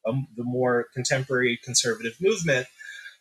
um, 0.05 0.27
the 0.35 0.43
more 0.43 0.87
contemporary 0.93 1.59
conservative 1.63 2.13
movement, 2.21 2.67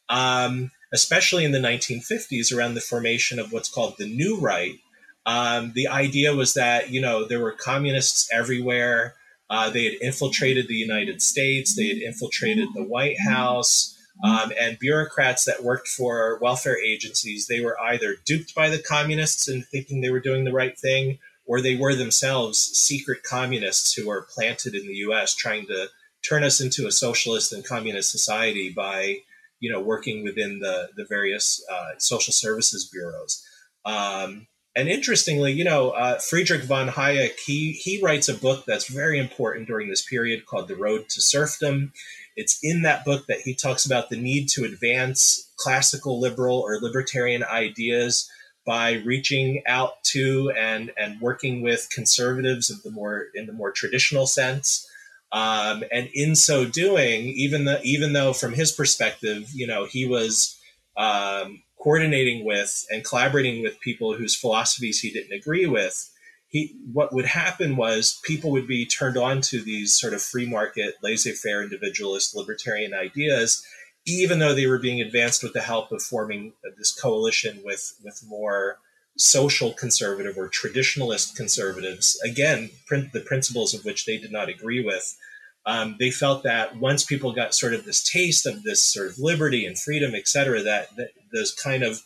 um, 0.08 0.70
especially 0.92 1.44
in 1.44 1.52
the 1.52 1.58
1950s, 1.58 2.54
around 2.54 2.74
the 2.74 2.80
formation 2.80 3.38
of 3.38 3.52
what's 3.52 3.68
called 3.68 3.94
the 3.98 4.06
New 4.06 4.38
Right, 4.38 4.78
um, 5.26 5.72
the 5.74 5.88
idea 5.88 6.34
was 6.34 6.54
that 6.54 6.90
you 6.90 7.00
know 7.00 7.24
there 7.24 7.40
were 7.40 7.52
communists 7.52 8.28
everywhere. 8.32 9.14
Uh, 9.48 9.70
they 9.70 9.84
had 9.84 9.94
infiltrated 10.00 10.66
the 10.66 10.74
United 10.74 11.20
States. 11.20 11.76
They 11.76 11.88
had 11.88 11.98
infiltrated 11.98 12.68
the 12.74 12.84
White 12.84 13.20
House. 13.20 13.98
Um, 14.22 14.52
and 14.60 14.78
bureaucrats 14.78 15.44
that 15.46 15.64
worked 15.64 15.88
for 15.88 16.38
welfare 16.40 16.78
agencies, 16.78 17.46
they 17.46 17.60
were 17.60 17.80
either 17.80 18.16
duped 18.24 18.54
by 18.54 18.68
the 18.68 18.78
communists 18.78 19.48
and 19.48 19.64
thinking 19.66 20.00
they 20.00 20.10
were 20.10 20.20
doing 20.20 20.44
the 20.44 20.52
right 20.52 20.78
thing, 20.78 21.18
or 21.46 21.60
they 21.60 21.76
were 21.76 21.94
themselves 21.94 22.58
secret 22.58 23.22
communists 23.22 23.94
who 23.94 24.06
were 24.06 24.26
planted 24.34 24.74
in 24.74 24.86
the 24.86 24.96
U.S. 24.96 25.34
trying 25.34 25.66
to 25.66 25.88
turn 26.28 26.44
us 26.44 26.60
into 26.60 26.86
a 26.86 26.92
socialist 26.92 27.52
and 27.52 27.64
communist 27.64 28.10
society 28.10 28.72
by, 28.74 29.18
you 29.60 29.70
know, 29.72 29.80
working 29.80 30.22
within 30.22 30.60
the 30.60 30.90
the 30.96 31.04
various 31.04 31.64
uh, 31.70 31.90
social 31.98 32.32
services 32.32 32.88
bureaus. 32.92 33.44
Um, 33.84 34.46
and 34.74 34.88
interestingly, 34.88 35.52
you 35.52 35.64
know, 35.64 35.90
uh, 35.90 36.18
Friedrich 36.18 36.62
von 36.62 36.88
Hayek, 36.88 37.38
he, 37.44 37.72
he 37.72 38.00
writes 38.02 38.28
a 38.28 38.34
book 38.34 38.64
that's 38.66 38.88
very 38.88 39.18
important 39.18 39.66
during 39.66 39.90
this 39.90 40.04
period 40.04 40.46
called 40.46 40.68
The 40.68 40.76
Road 40.76 41.10
to 41.10 41.20
Serfdom. 41.20 41.92
It's 42.36 42.58
in 42.62 42.82
that 42.82 43.04
book 43.04 43.26
that 43.26 43.40
he 43.40 43.54
talks 43.54 43.84
about 43.84 44.08
the 44.08 44.16
need 44.16 44.48
to 44.50 44.64
advance 44.64 45.52
classical 45.58 46.18
liberal 46.18 46.60
or 46.60 46.80
libertarian 46.80 47.44
ideas 47.44 48.30
by 48.64 48.92
reaching 49.04 49.62
out 49.66 50.02
to 50.04 50.50
and, 50.58 50.92
and 50.96 51.20
working 51.20 51.60
with 51.60 51.88
conservatives 51.92 52.70
of 52.70 52.82
the 52.82 52.90
more 52.90 53.26
in 53.34 53.46
the 53.46 53.52
more 53.52 53.72
traditional 53.72 54.26
sense. 54.26 54.88
Um, 55.32 55.82
and 55.90 56.10
in 56.12 56.36
so 56.36 56.66
doing, 56.66 57.28
even 57.28 57.64
though 57.64 57.80
even 57.82 58.12
though 58.12 58.32
from 58.32 58.52
his 58.52 58.70
perspective, 58.70 59.48
you 59.54 59.66
know, 59.66 59.86
he 59.86 60.06
was 60.06 60.58
um, 60.96 61.62
coordinating 61.82 62.44
with 62.44 62.84
and 62.90 63.04
collaborating 63.04 63.62
with 63.62 63.80
people 63.80 64.14
whose 64.14 64.36
philosophies 64.36 65.00
he 65.00 65.10
didn't 65.10 65.32
agree 65.32 65.66
with, 65.66 66.10
he 66.48 66.76
what 66.92 67.14
would 67.14 67.24
happen 67.24 67.76
was 67.76 68.20
people 68.24 68.50
would 68.50 68.68
be 68.68 68.84
turned 68.84 69.16
on 69.16 69.40
to 69.40 69.62
these 69.62 69.98
sort 69.98 70.12
of 70.12 70.22
free 70.22 70.46
market, 70.46 70.96
laissez-faire, 71.02 71.62
individualist, 71.62 72.36
libertarian 72.36 72.92
ideas, 72.92 73.64
even 74.06 74.38
though 74.38 74.54
they 74.54 74.66
were 74.66 74.78
being 74.78 75.00
advanced 75.00 75.42
with 75.42 75.54
the 75.54 75.62
help 75.62 75.90
of 75.92 76.02
forming 76.02 76.52
this 76.76 76.92
coalition 76.92 77.62
with 77.64 77.94
with 78.04 78.22
more 78.28 78.76
social 79.22 79.72
conservative 79.72 80.36
or 80.36 80.48
traditionalist 80.48 81.36
conservatives. 81.36 82.20
Again, 82.24 82.70
print, 82.86 83.12
the 83.12 83.20
principles 83.20 83.72
of 83.74 83.84
which 83.84 84.04
they 84.04 84.18
did 84.18 84.32
not 84.32 84.48
agree 84.48 84.84
with 84.84 85.16
um, 85.64 85.96
they 85.98 86.10
felt 86.10 86.42
that 86.42 86.76
once 86.76 87.04
people 87.04 87.32
got 87.32 87.54
sort 87.54 87.74
of 87.74 87.84
this 87.84 88.02
taste 88.02 88.46
of 88.46 88.62
this 88.62 88.82
sort 88.82 89.08
of 89.08 89.18
liberty 89.18 89.64
and 89.64 89.78
freedom, 89.78 90.14
et 90.14 90.26
cetera, 90.26 90.60
that, 90.62 90.94
that 90.96 91.10
those 91.32 91.52
kind 91.52 91.82
of 91.82 92.02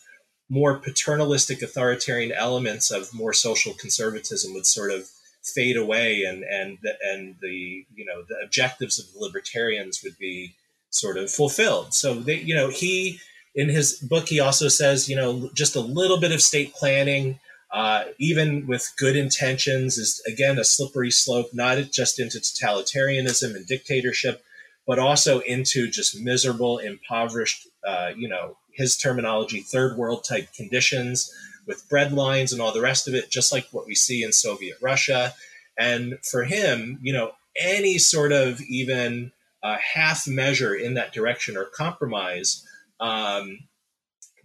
more 0.49 0.79
paternalistic 0.79 1.63
authoritarian 1.63 2.33
elements 2.33 2.91
of 2.91 3.13
more 3.15 3.33
social 3.33 3.73
conservatism 3.75 4.53
would 4.55 4.67
sort 4.67 4.93
of 4.93 5.09
fade 5.43 5.77
away 5.77 6.25
and 6.25 6.43
and 6.45 6.77
the, 6.83 6.93
and 7.05 7.37
the 7.41 7.85
you 7.95 8.05
know 8.05 8.23
the 8.29 8.37
objectives 8.45 8.99
of 8.99 9.13
the 9.13 9.19
libertarians 9.19 10.03
would 10.03 10.17
be 10.19 10.55
sort 10.91 11.17
of 11.17 11.31
fulfilled 11.31 11.95
so 11.95 12.15
they 12.15 12.39
you 12.39 12.55
know 12.55 12.69
he 12.69 13.21
in 13.57 13.69
his 13.69 13.95
book 13.99 14.29
he 14.29 14.39
also 14.39 14.69
says 14.69 15.09
you 15.09 15.17
know 15.17 15.51
just 15.55 15.75
a 15.75 15.81
little 15.81 16.21
bit 16.21 16.31
of 16.31 16.41
state 16.41 16.73
planning 16.75 17.41
uh, 17.73 18.05
even 18.19 18.67
with 18.67 18.93
good 18.97 19.17
intentions, 19.17 19.99
is 19.99 20.23
again 20.27 20.59
a 20.59 20.65
slippery 20.65 21.11
slope, 21.11 21.49
not 21.53 21.77
just 21.93 22.19
into 22.19 22.39
totalitarianism 22.39 23.55
and 23.55 23.67
dictatorship, 23.67 24.43
but 24.87 24.99
also 24.99 25.41
into 25.41 25.91
just 25.91 26.19
miserable, 26.19 26.79
impoverished, 26.79 27.67
uh, 27.87 28.13
you 28.17 28.29
know, 28.29 28.57
his 28.73 28.97
terminology, 28.97 29.61
third 29.61 29.97
world 29.97 30.25
type 30.25 30.53
conditions 30.55 31.31
with 31.67 31.89
bread 31.89 32.13
lines 32.13 32.53
and 32.53 32.63
all 32.63 32.73
the 32.73 32.81
rest 32.81 33.09
of 33.09 33.15
it, 33.15 33.31
just 33.31 33.53
like 33.53 33.67
what 33.73 33.87
we 33.87 33.95
see 33.95 34.23
in 34.23 34.33
Soviet 34.33 34.77
Russia. 34.81 35.35
And 35.77 36.19
for 36.23 36.45
him, 36.45 36.99
you 37.03 37.13
know, 37.13 37.33
any 37.61 37.99
sort 37.99 38.33
of 38.33 38.61
even 38.63 39.33
uh, 39.63 39.77
half 39.95 40.29
measure 40.29 40.75
in 40.75 40.95
that 40.95 41.13
direction 41.13 41.57
or 41.57 41.65
compromise 41.65 42.65
um, 43.01 43.59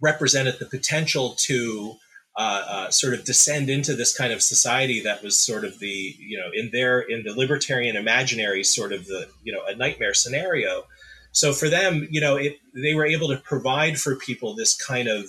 represented 0.00 0.58
the 0.58 0.66
potential 0.66 1.34
to 1.38 1.94
uh, 2.36 2.64
uh, 2.66 2.90
sort 2.90 3.14
of 3.14 3.24
descend 3.24 3.68
into 3.68 3.94
this 3.94 4.16
kind 4.16 4.32
of 4.32 4.42
society 4.42 5.02
that 5.02 5.22
was 5.22 5.38
sort 5.38 5.64
of 5.64 5.78
the 5.80 6.14
you 6.18 6.38
know 6.38 6.50
in 6.54 6.70
their 6.72 7.00
in 7.00 7.24
the 7.24 7.34
libertarian 7.34 7.94
imaginary 7.94 8.64
sort 8.64 8.92
of 8.92 9.06
the 9.06 9.28
you 9.44 9.52
know 9.52 9.60
a 9.66 9.76
nightmare 9.76 10.14
scenario. 10.14 10.84
So 11.32 11.52
for 11.52 11.68
them 11.68 12.08
you 12.10 12.20
know 12.20 12.36
it, 12.36 12.56
they 12.74 12.94
were 12.94 13.04
able 13.04 13.28
to 13.28 13.36
provide 13.36 13.98
for 13.98 14.16
people 14.16 14.54
this 14.54 14.74
kind 14.74 15.08
of 15.08 15.26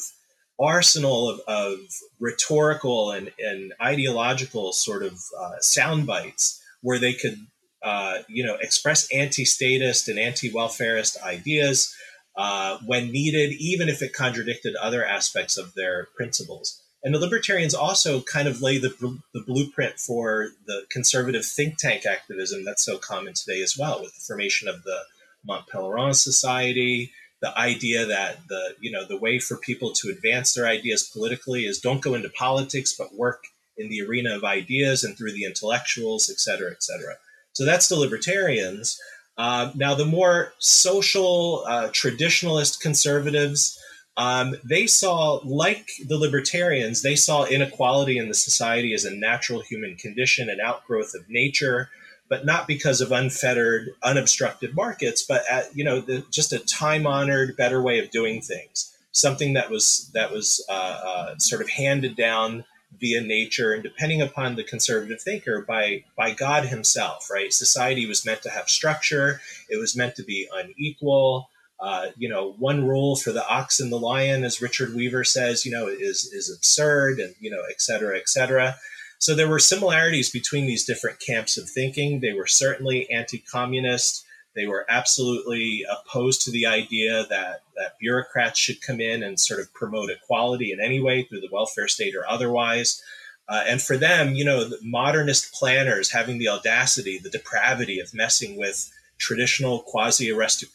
arsenal 0.59 1.29
of, 1.29 1.41
of 1.47 1.79
rhetorical 2.19 3.11
and, 3.11 3.31
and 3.37 3.73
ideological 3.81 4.71
sort 4.71 5.03
of 5.03 5.19
uh, 5.37 5.59
sound 5.59 6.05
bites 6.05 6.61
where 6.81 6.99
they 6.99 7.13
could 7.13 7.37
uh, 7.83 8.19
you 8.29 8.45
know 8.45 8.55
express 8.61 9.11
anti-statist 9.11 10.07
and 10.07 10.17
anti-welfarist 10.17 11.21
ideas 11.21 11.93
uh, 12.35 12.77
when 12.85 13.11
needed 13.11 13.53
even 13.53 13.89
if 13.89 14.01
it 14.01 14.13
contradicted 14.13 14.75
other 14.75 15.05
aspects 15.05 15.57
of 15.57 15.73
their 15.75 16.07
principles 16.15 16.83
and 17.03 17.13
the 17.13 17.19
libertarians 17.19 17.73
also 17.73 18.21
kind 18.21 18.47
of 18.47 18.61
lay 18.61 18.77
the, 18.77 19.19
the 19.33 19.41
blueprint 19.41 19.99
for 19.99 20.49
the 20.65 20.85
conservative 20.89 21.45
think 21.45 21.77
tank 21.77 22.05
activism 22.05 22.63
that's 22.63 22.85
so 22.85 22.97
common 22.97 23.33
today 23.33 23.61
as 23.61 23.77
well, 23.77 24.01
with 24.01 24.15
the 24.15 24.21
formation 24.25 24.69
of 24.69 24.83
the 24.83 24.99
Mont 25.45 25.65
Pelerin 25.67 26.15
Society, 26.15 27.11
the 27.41 27.57
idea 27.59 28.05
that 28.05 28.37
the 28.47 28.75
you 28.79 28.89
know 28.89 29.05
the 29.05 29.17
way 29.17 29.37
for 29.37 29.57
people 29.57 29.91
to 29.91 30.09
advance 30.09 30.53
their 30.53 30.65
ideas 30.65 31.03
politically 31.03 31.65
is 31.65 31.79
don't 31.79 32.01
go 32.01 32.13
into 32.13 32.29
politics 32.29 32.95
but 32.97 33.13
work 33.13 33.43
in 33.77 33.89
the 33.89 34.01
arena 34.01 34.33
of 34.33 34.45
ideas 34.45 35.03
and 35.03 35.17
through 35.17 35.33
the 35.33 35.43
intellectuals, 35.43 36.29
et 36.29 36.39
cetera, 36.39 36.71
et 36.71 36.81
cetera. 36.81 37.15
So 37.51 37.65
that's 37.65 37.89
the 37.89 37.97
libertarians. 37.97 38.97
Uh, 39.37 39.71
now, 39.75 39.95
the 39.95 40.05
more 40.05 40.53
social, 40.59 41.63
uh, 41.67 41.89
traditionalist 41.89 42.79
conservatives, 42.81 43.79
Um, 44.15 44.55
they 44.63 44.85
saw, 44.85 45.41
like 45.43 45.89
the 46.07 46.19
libertarians, 46.19 47.01
they 47.01 47.15
saw 47.15 47.45
inequality 47.45 48.19
in 48.19 48.27
the 48.27 48.35
society 48.35 48.93
as 48.93 49.05
a 49.05 49.15
natural 49.15 49.61
human 49.61 49.95
condition, 49.95 50.49
an 50.49 50.59
outgrowth 50.61 51.15
of 51.15 51.27
nature, 51.29 51.89
but 52.29 52.45
not 52.45 52.67
because 52.67 53.01
of 53.01 53.11
unfettered, 53.11 53.89
unobstructed 54.03 54.75
markets, 54.75 55.23
but 55.23 55.41
at, 55.49 55.75
you 55.75 55.83
know, 55.83 55.99
the, 55.99 56.23
just 56.29 56.53
a 56.53 56.59
time-honored, 56.59 57.57
better 57.57 57.81
way 57.81 57.97
of 57.99 58.11
doing 58.11 58.39
things. 58.39 58.93
Something 59.11 59.55
that 59.55 59.71
was 59.71 60.11
that 60.13 60.31
was 60.31 60.63
uh, 60.69 60.99
uh, 61.09 61.37
sort 61.39 61.63
of 61.63 61.69
handed 61.69 62.15
down 62.15 62.65
via 62.99 63.21
nature, 63.21 63.73
and 63.73 63.83
depending 63.83 64.21
upon 64.21 64.55
the 64.55 64.63
conservative 64.63 65.21
thinker, 65.21 65.61
by 65.61 66.03
by 66.17 66.33
God 66.33 66.65
Himself. 66.65 67.29
Right? 67.31 67.53
Society 67.53 68.05
was 68.05 68.25
meant 68.25 68.41
to 68.43 68.49
have 68.49 68.69
structure. 68.69 69.41
It 69.69 69.77
was 69.77 69.95
meant 69.95 70.15
to 70.15 70.23
be 70.23 70.47
unequal. 70.53 71.49
Uh, 71.79 72.07
you 72.17 72.29
know, 72.29 72.53
one 72.59 72.87
rule 72.87 73.15
for 73.15 73.33
the 73.33 73.45
ox 73.47 73.79
and 73.81 73.91
the 73.91 73.99
lion, 73.99 74.45
as 74.45 74.61
Richard 74.61 74.95
Weaver 74.95 75.25
says, 75.25 75.65
you 75.65 75.71
know, 75.71 75.87
is 75.87 76.31
is 76.31 76.49
absurd, 76.49 77.19
and 77.19 77.35
you 77.41 77.51
know, 77.51 77.63
et 77.69 77.81
cetera, 77.81 78.17
et 78.17 78.29
cetera. 78.29 78.77
So 79.19 79.35
there 79.35 79.49
were 79.49 79.59
similarities 79.59 80.29
between 80.29 80.65
these 80.65 80.85
different 80.85 81.19
camps 81.19 81.57
of 81.57 81.69
thinking. 81.69 82.19
They 82.19 82.33
were 82.33 82.47
certainly 82.47 83.09
anti-communist. 83.09 84.22
They 84.55 84.67
were 84.67 84.85
absolutely 84.89 85.85
opposed 85.89 86.41
to 86.43 86.51
the 86.51 86.65
idea 86.65 87.25
that 87.29 87.63
that 87.75 87.97
bureaucrats 87.99 88.59
should 88.59 88.81
come 88.81 89.01
in 89.01 89.23
and 89.23 89.39
sort 89.39 89.59
of 89.59 89.73
promote 89.73 90.11
equality 90.11 90.71
in 90.71 90.79
any 90.79 90.99
way 90.99 91.23
through 91.23 91.41
the 91.41 91.49
welfare 91.51 91.87
state 91.87 92.15
or 92.15 92.27
otherwise. 92.29 93.01
Uh, 93.49 93.63
and 93.67 93.81
for 93.81 93.97
them, 93.97 94.35
you 94.35 94.45
know, 94.45 94.63
the 94.63 94.79
modernist 94.81 95.53
planners 95.53 96.11
having 96.11 96.37
the 96.37 96.47
audacity, 96.47 97.17
the 97.17 97.29
depravity 97.29 97.99
of 97.99 98.13
messing 98.13 98.57
with 98.57 98.91
traditional 99.17 99.81
quasi 99.81 100.31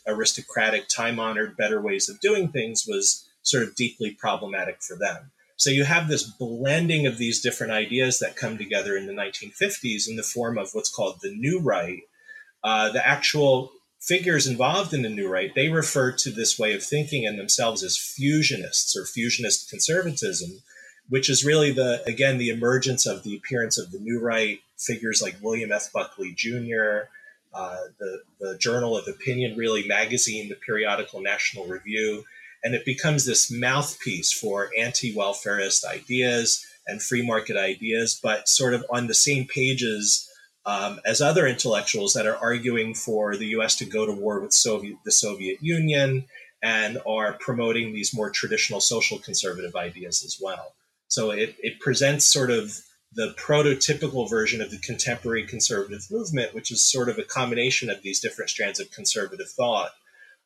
aristocratic, 0.07 0.89
time 0.89 1.19
honored, 1.19 1.57
better 1.57 1.81
ways 1.81 2.09
of 2.09 2.21
doing 2.21 2.49
things 2.49 2.87
was 2.87 3.29
sort 3.43 3.63
of 3.63 3.75
deeply 3.75 4.11
problematic 4.11 4.83
for 4.83 4.97
them. 4.97 5.31
So 5.57 5.71
you 5.71 5.85
have 5.85 6.09
this 6.09 6.23
blending 6.23 7.07
of 7.07 7.19
these 7.19 7.41
different 7.41 7.73
ideas 7.73 8.21
that 8.21 8.37
come 8.37 8.59
together 8.59 8.97
in 8.97 9.07
the 9.07 9.13
1950s 9.13 10.09
in 10.09 10.17
the 10.17 10.23
form 10.23 10.57
of 10.57 10.71
what's 10.73 10.91
called 10.91 11.19
the 11.21 11.35
New 11.35 11.61
Right. 11.61 12.03
Uh, 12.63 12.91
the 12.91 13.07
actual 13.07 13.73
figures 14.01 14.47
involved 14.47 14.95
in 14.95 15.03
the 15.03 15.09
New 15.09 15.29
Right, 15.29 15.55
they 15.55 15.69
refer 15.69 16.13
to 16.13 16.31
this 16.31 16.59
way 16.59 16.75
of 16.75 16.83
thinking 16.83 17.27
and 17.27 17.39
themselves 17.39 17.83
as 17.83 17.97
fusionists 17.97 18.97
or 18.97 19.05
fusionist 19.05 19.69
conservatism, 19.69 20.63
which 21.09 21.29
is 21.29 21.45
really 21.45 21.73
the, 21.73 22.03
again, 22.07 22.39
the 22.39 22.51
emergence 22.51 23.07
of 23.07 23.23
the 23.23 23.37
appearance 23.37 23.79
of 23.79 23.91
the 23.91 23.99
New 23.99 24.21
Right, 24.21 24.61
figures 24.79 25.21
like 25.21 25.37
William 25.43 25.73
F. 25.73 25.93
Buckley 25.93 26.33
Jr., 26.33 27.09
uh, 27.55 27.77
the, 27.99 28.23
the 28.41 28.59
Journal 28.59 28.97
of 28.97 29.09
Opinion, 29.09 29.57
really 29.57 29.87
magazine, 29.89 30.49
the 30.49 30.55
periodical 30.55 31.21
National 31.21 31.67
Review, 31.67 32.25
and 32.63 32.75
it 32.75 32.85
becomes 32.85 33.25
this 33.25 33.51
mouthpiece 33.51 34.33
for 34.33 34.71
anti-welfarist 34.79 35.85
ideas 35.85 36.65
and 36.87 37.03
free 37.03 37.27
market 37.27 37.57
ideas, 37.57 38.19
but 38.23 38.49
sort 38.49 38.75
of 38.75 38.85
on 38.91 39.07
the 39.07 39.15
same 39.15 39.47
pages 39.47 40.28
um, 40.69 41.01
as 41.07 41.23
other 41.23 41.47
intellectuals 41.47 42.13
that 42.13 42.27
are 42.27 42.37
arguing 42.37 42.93
for 42.95 43.39
the 43.39 43.47
U.S. 43.47 43.75
to 43.77 43.87
go 43.87 44.05
to 44.05 44.13
war 44.13 44.39
with 44.39 44.53
Soviet, 44.53 44.99
the 45.03 45.11
Soviet 45.11 45.63
Union 45.63 46.27
and 46.63 46.99
are 47.07 47.39
promoting 47.41 47.93
these 47.93 48.15
more 48.15 48.29
traditional 48.29 48.79
social 48.79 49.19
conservative 49.19 49.75
ideas 49.75 50.23
as 50.23 50.39
well. 50.39 50.75
So 51.09 51.31
it, 51.31 51.57
it 51.61 51.81
presents 51.81 52.29
sort 52.29 52.51
of 52.51 52.79
the 53.15 53.35
prototypical 53.39 54.29
version 54.29 54.61
of 54.61 54.71
the 54.71 54.77
contemporary 54.77 55.47
conservative 55.47 56.03
movement, 56.11 56.55
which 56.55 56.71
is 56.71 56.85
sort 56.85 57.09
of 57.09 57.17
a 57.17 57.23
combination 57.23 57.89
of 57.89 58.03
these 58.03 58.21
different 58.21 58.51
strands 58.51 58.79
of 58.79 58.91
conservative 58.91 59.49
thought 59.49 59.93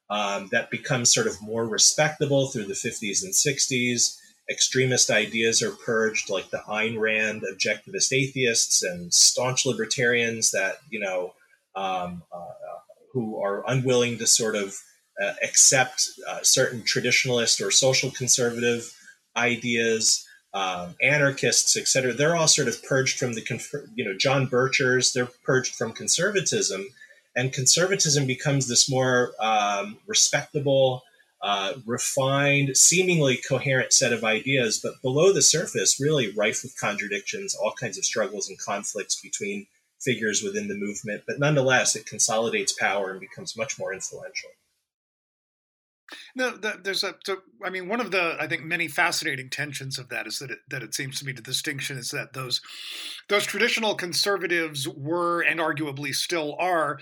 um, 0.08 0.50
that 0.52 0.70
becomes 0.70 1.12
sort 1.12 1.26
of 1.26 1.42
more 1.42 1.66
respectable 1.66 2.46
through 2.46 2.66
the 2.66 2.74
50s 2.74 3.24
and 3.24 3.32
60s. 3.32 4.18
Extremist 4.52 5.10
ideas 5.10 5.62
are 5.62 5.72
purged, 5.72 6.30
like 6.30 6.50
the 6.50 6.62
Ayn 6.68 7.00
Rand 7.00 7.42
objectivist 7.52 8.12
atheists 8.12 8.82
and 8.82 9.12
staunch 9.12 9.66
libertarians 9.66 10.50
that, 10.50 10.76
you 10.90 11.00
know, 11.00 11.32
um, 11.74 12.22
uh, 12.32 12.78
who 13.12 13.42
are 13.42 13.64
unwilling 13.66 14.18
to 14.18 14.26
sort 14.26 14.54
of 14.54 14.76
uh, 15.20 15.32
accept 15.42 16.08
uh, 16.28 16.40
certain 16.42 16.82
traditionalist 16.82 17.64
or 17.64 17.70
social 17.70 18.10
conservative 18.10 18.94
ideas 19.36 20.26
um, 20.54 20.94
anarchists, 21.02 21.76
etc. 21.76 22.12
They're 22.12 22.36
all 22.36 22.48
sort 22.48 22.68
of 22.68 22.82
purged 22.84 23.18
from 23.18 23.32
the, 23.32 23.86
you 23.94 24.04
know, 24.04 24.16
John 24.16 24.46
Birchers. 24.46 25.12
They're 25.12 25.28
purged 25.44 25.74
from 25.74 25.92
conservatism, 25.92 26.86
and 27.34 27.52
conservatism 27.52 28.26
becomes 28.26 28.68
this 28.68 28.90
more 28.90 29.32
um, 29.40 29.98
respectable, 30.06 31.02
uh, 31.42 31.74
refined, 31.84 32.76
seemingly 32.76 33.36
coherent 33.48 33.92
set 33.92 34.12
of 34.12 34.22
ideas, 34.22 34.80
but 34.82 35.02
below 35.02 35.32
the 35.32 35.42
surface, 35.42 36.00
really 36.00 36.32
rife 36.32 36.62
with 36.62 36.78
contradictions, 36.78 37.54
all 37.54 37.72
kinds 37.72 37.98
of 37.98 38.04
struggles 38.04 38.48
and 38.48 38.58
conflicts 38.58 39.20
between 39.20 39.66
figures 40.00 40.42
within 40.42 40.68
the 40.68 40.76
movement. 40.76 41.22
But 41.26 41.40
nonetheless, 41.40 41.96
it 41.96 42.06
consolidates 42.06 42.72
power 42.72 43.10
and 43.10 43.20
becomes 43.20 43.56
much 43.56 43.78
more 43.78 43.92
influential. 43.92 44.50
No, 46.34 46.50
there's 46.50 47.04
a. 47.04 47.14
So, 47.24 47.38
I 47.64 47.70
mean, 47.70 47.88
one 47.88 48.00
of 48.00 48.10
the 48.10 48.36
I 48.38 48.46
think 48.46 48.64
many 48.64 48.86
fascinating 48.86 49.48
tensions 49.48 49.98
of 49.98 50.10
that 50.10 50.26
is 50.26 50.38
that 50.40 50.50
it, 50.50 50.58
that 50.68 50.82
it 50.82 50.94
seems 50.94 51.18
to 51.18 51.24
me 51.24 51.32
the 51.32 51.40
distinction 51.42 51.96
is 51.96 52.10
that 52.10 52.34
those 52.34 52.60
those 53.28 53.46
traditional 53.46 53.94
conservatives 53.94 54.86
were 54.86 55.40
and 55.40 55.58
arguably 55.58 56.14
still 56.14 56.54
are 56.58 56.98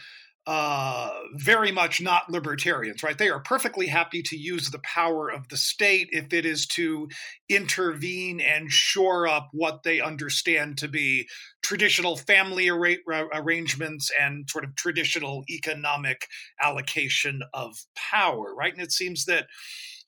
uh, 0.47 1.11
very 1.35 1.71
much 1.71 2.01
not 2.01 2.31
libertarians, 2.31 3.03
right? 3.03 3.19
They 3.19 3.29
are 3.29 3.41
perfectly 3.41 3.87
happy 3.87 4.23
to 4.23 4.37
use 4.37 4.71
the 4.71 4.81
power 4.81 5.29
of 5.29 5.49
the 5.49 5.57
state 5.57 6.09
if 6.13 6.33
it 6.33 6.47
is 6.47 6.67
to 6.69 7.09
intervene 7.49 8.41
and 8.41 8.71
shore 8.71 9.29
up 9.29 9.49
what 9.53 9.83
they 9.83 10.01
understand 10.01 10.79
to 10.79 10.89
be 10.89 11.29
traditional 11.63 12.17
family 12.17 12.71
ar- 12.71 13.29
arrangements 13.35 14.11
and 14.19 14.49
sort 14.49 14.65
of 14.65 14.75
traditional 14.77 15.45
economic 15.51 16.27
allocation 16.61 17.43
of 17.53 17.77
power, 17.95 18.55
right? 18.55 18.73
And 18.73 18.83
it 18.83 18.93
seems 18.93 19.27
that 19.27 19.47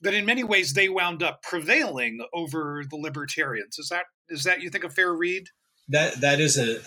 that 0.01 0.15
in 0.15 0.27
many 0.27 0.43
ways 0.43 0.73
they 0.73 0.89
wound 0.89 1.23
up 1.23 1.43
prevailing 1.43 2.27
over 2.35 2.83
the 2.89 2.97
libertarians. 2.97 3.79
Is 3.79 3.89
that 3.91 4.07
is 4.29 4.45
that 4.45 4.61
you 4.61 4.71
think 4.71 4.85
a 4.85 4.91
fair 4.91 5.13
read? 5.13 5.49
That 5.89 6.21
that 6.21 6.41
is 6.41 6.59
a, 6.59 6.81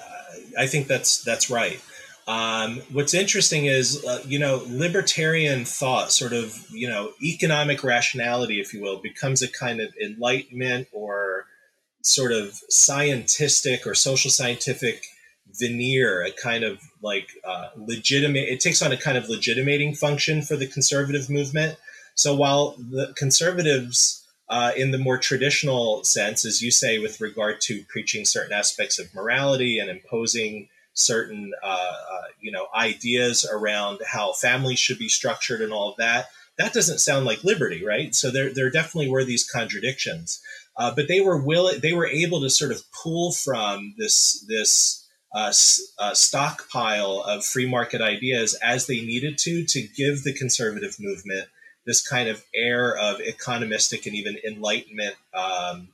I 0.58 0.68
think 0.68 0.88
that's 0.88 1.24
that's 1.24 1.50
right. 1.50 1.80
Um, 2.28 2.82
what's 2.92 3.14
interesting 3.14 3.68
is, 3.68 4.04
uh, 4.04 4.24
you 4.26 4.40
know, 4.40 4.64
libertarian 4.68 5.64
thought, 5.64 6.12
sort 6.12 6.34
of, 6.34 6.66
you 6.72 6.90
know, 6.90 7.12
economic 7.22 7.84
rationality, 7.84 8.60
if 8.60 8.74
you 8.74 8.82
will, 8.82 8.98
becomes 8.98 9.44
a 9.44 9.48
kind 9.48 9.80
of 9.80 9.94
enlightenment 10.04 10.88
or 10.92 11.46
sort 12.02 12.32
of 12.32 12.60
scientific 12.70 13.86
or 13.86 13.94
social 13.94 14.32
scientific 14.32 15.06
veneer, 15.60 16.24
a 16.24 16.32
kind 16.32 16.64
of 16.64 16.80
like 17.02 17.30
uh, 17.44 17.70
legitimate, 17.78 18.50
it 18.50 18.60
takes 18.60 18.82
on 18.82 18.92
a 18.92 18.98
kind 18.98 19.18
of 19.18 19.30
legitimating 19.30 19.94
function 19.94 20.42
for 20.42 20.56
the 20.56 20.68
conservative 20.68 21.30
movement. 21.30 21.78
So 22.16 22.36
while 22.36 22.76
the 22.78 23.14
conservatives, 23.16 24.24
uh, 24.50 24.72
in 24.76 24.92
the 24.92 24.98
more 24.98 25.18
traditional 25.18 26.04
sense, 26.04 26.46
as 26.46 26.62
you 26.62 26.72
say, 26.72 27.00
with 27.00 27.22
regard 27.22 27.62
to 27.62 27.84
preaching 27.88 28.26
certain 28.26 28.54
aspects 28.54 29.00
of 29.00 29.14
morality 29.14 29.80
and 29.80 29.90
imposing 29.90 30.70
certain 30.96 31.52
uh, 31.62 31.68
uh, 31.68 32.22
you 32.42 32.52
know 32.52 32.68
ideas 32.76 33.48
around 33.50 34.00
how 34.08 34.34
families 34.34 34.80
should 34.80 34.98
be 34.98 35.10
structured 35.10 35.62
and 35.62 35.72
all 35.72 35.92
of 35.92 35.98
that. 35.98 36.28
That 36.58 36.74
doesn't 36.74 37.00
sound 37.00 37.26
like 37.26 37.44
liberty, 37.44 37.86
right? 37.86 38.16
So 38.16 38.32
there 38.32 38.52
there 38.52 38.72
definitely 38.72 39.10
were 39.10 39.24
these 39.24 39.48
contradictions, 39.48 40.42
uh, 40.78 40.94
but 40.96 41.08
they 41.08 41.22
were 41.22 41.38
willing 41.38 41.80
they 41.82 41.94
were 41.94 42.08
able 42.08 42.42
to 42.42 42.50
sort 42.50 42.72
of 42.72 42.82
pull 42.92 43.32
from 43.32 43.94
this 43.98 44.44
this. 44.48 45.02
Uh, 45.34 45.52
uh, 46.00 46.14
stockpile 46.14 47.22
of 47.28 47.44
free 47.44 47.70
market 47.70 48.00
ideas 48.00 48.58
as 48.64 48.88
they 48.88 49.02
needed 49.02 49.38
to 49.38 49.66
to 49.66 49.82
give 49.82 50.24
the 50.24 50.32
conservative 50.32 50.96
movement 50.98 51.50
this 51.86 52.02
kind 52.08 52.30
of 52.30 52.42
air 52.56 52.96
of 52.96 53.18
economistic 53.18 54.06
and 54.06 54.16
even 54.16 54.38
enlightenment 54.48 55.16
um, 55.34 55.90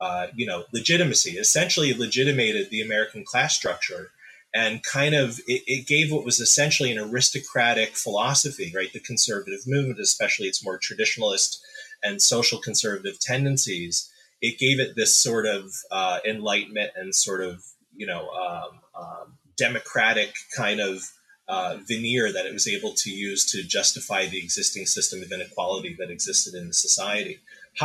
uh, 0.00 0.26
you 0.34 0.44
know, 0.44 0.64
legitimacy, 0.72 1.38
essentially 1.38 1.94
legitimated 1.94 2.68
the 2.68 2.82
American 2.82 3.24
class 3.24 3.54
structure 3.54 4.10
and 4.54 4.84
kind 4.84 5.14
of 5.14 5.40
it, 5.48 5.62
it, 5.66 5.86
gave 5.86 6.12
what 6.12 6.24
was 6.24 6.38
essentially 6.38 6.92
an 6.92 6.98
aristocratic 6.98 7.96
philosophy, 7.96 8.72
right? 8.74 8.92
The 8.92 9.00
conservative 9.00 9.60
movement, 9.66 9.98
especially 9.98 10.46
its 10.46 10.64
more 10.64 10.78
traditionalist 10.78 11.58
and 12.04 12.22
social 12.22 12.60
conservative 12.60 13.18
tendencies, 13.18 14.08
it 14.40 14.58
gave 14.58 14.78
it 14.78 14.94
this 14.94 15.16
sort 15.20 15.46
of 15.46 15.72
uh, 15.90 16.20
enlightenment 16.24 16.92
and 16.96 17.14
sort 17.14 17.42
of 17.42 17.64
you 17.96 18.06
know 18.06 18.28
um, 18.30 18.80
um, 18.96 19.38
democratic 19.56 20.34
kind 20.56 20.80
of 20.80 21.02
uh, 21.48 21.76
veneer 21.86 22.32
that 22.32 22.46
it 22.46 22.52
was 22.52 22.68
able 22.68 22.92
to 22.96 23.10
use 23.10 23.50
to 23.50 23.62
justify 23.62 24.26
the 24.26 24.38
existing 24.38 24.86
system 24.86 25.22
of 25.22 25.32
inequality 25.32 25.94
that 25.98 26.10
existed 26.10 26.54
in 26.54 26.68
the 26.68 26.74
society 26.74 27.40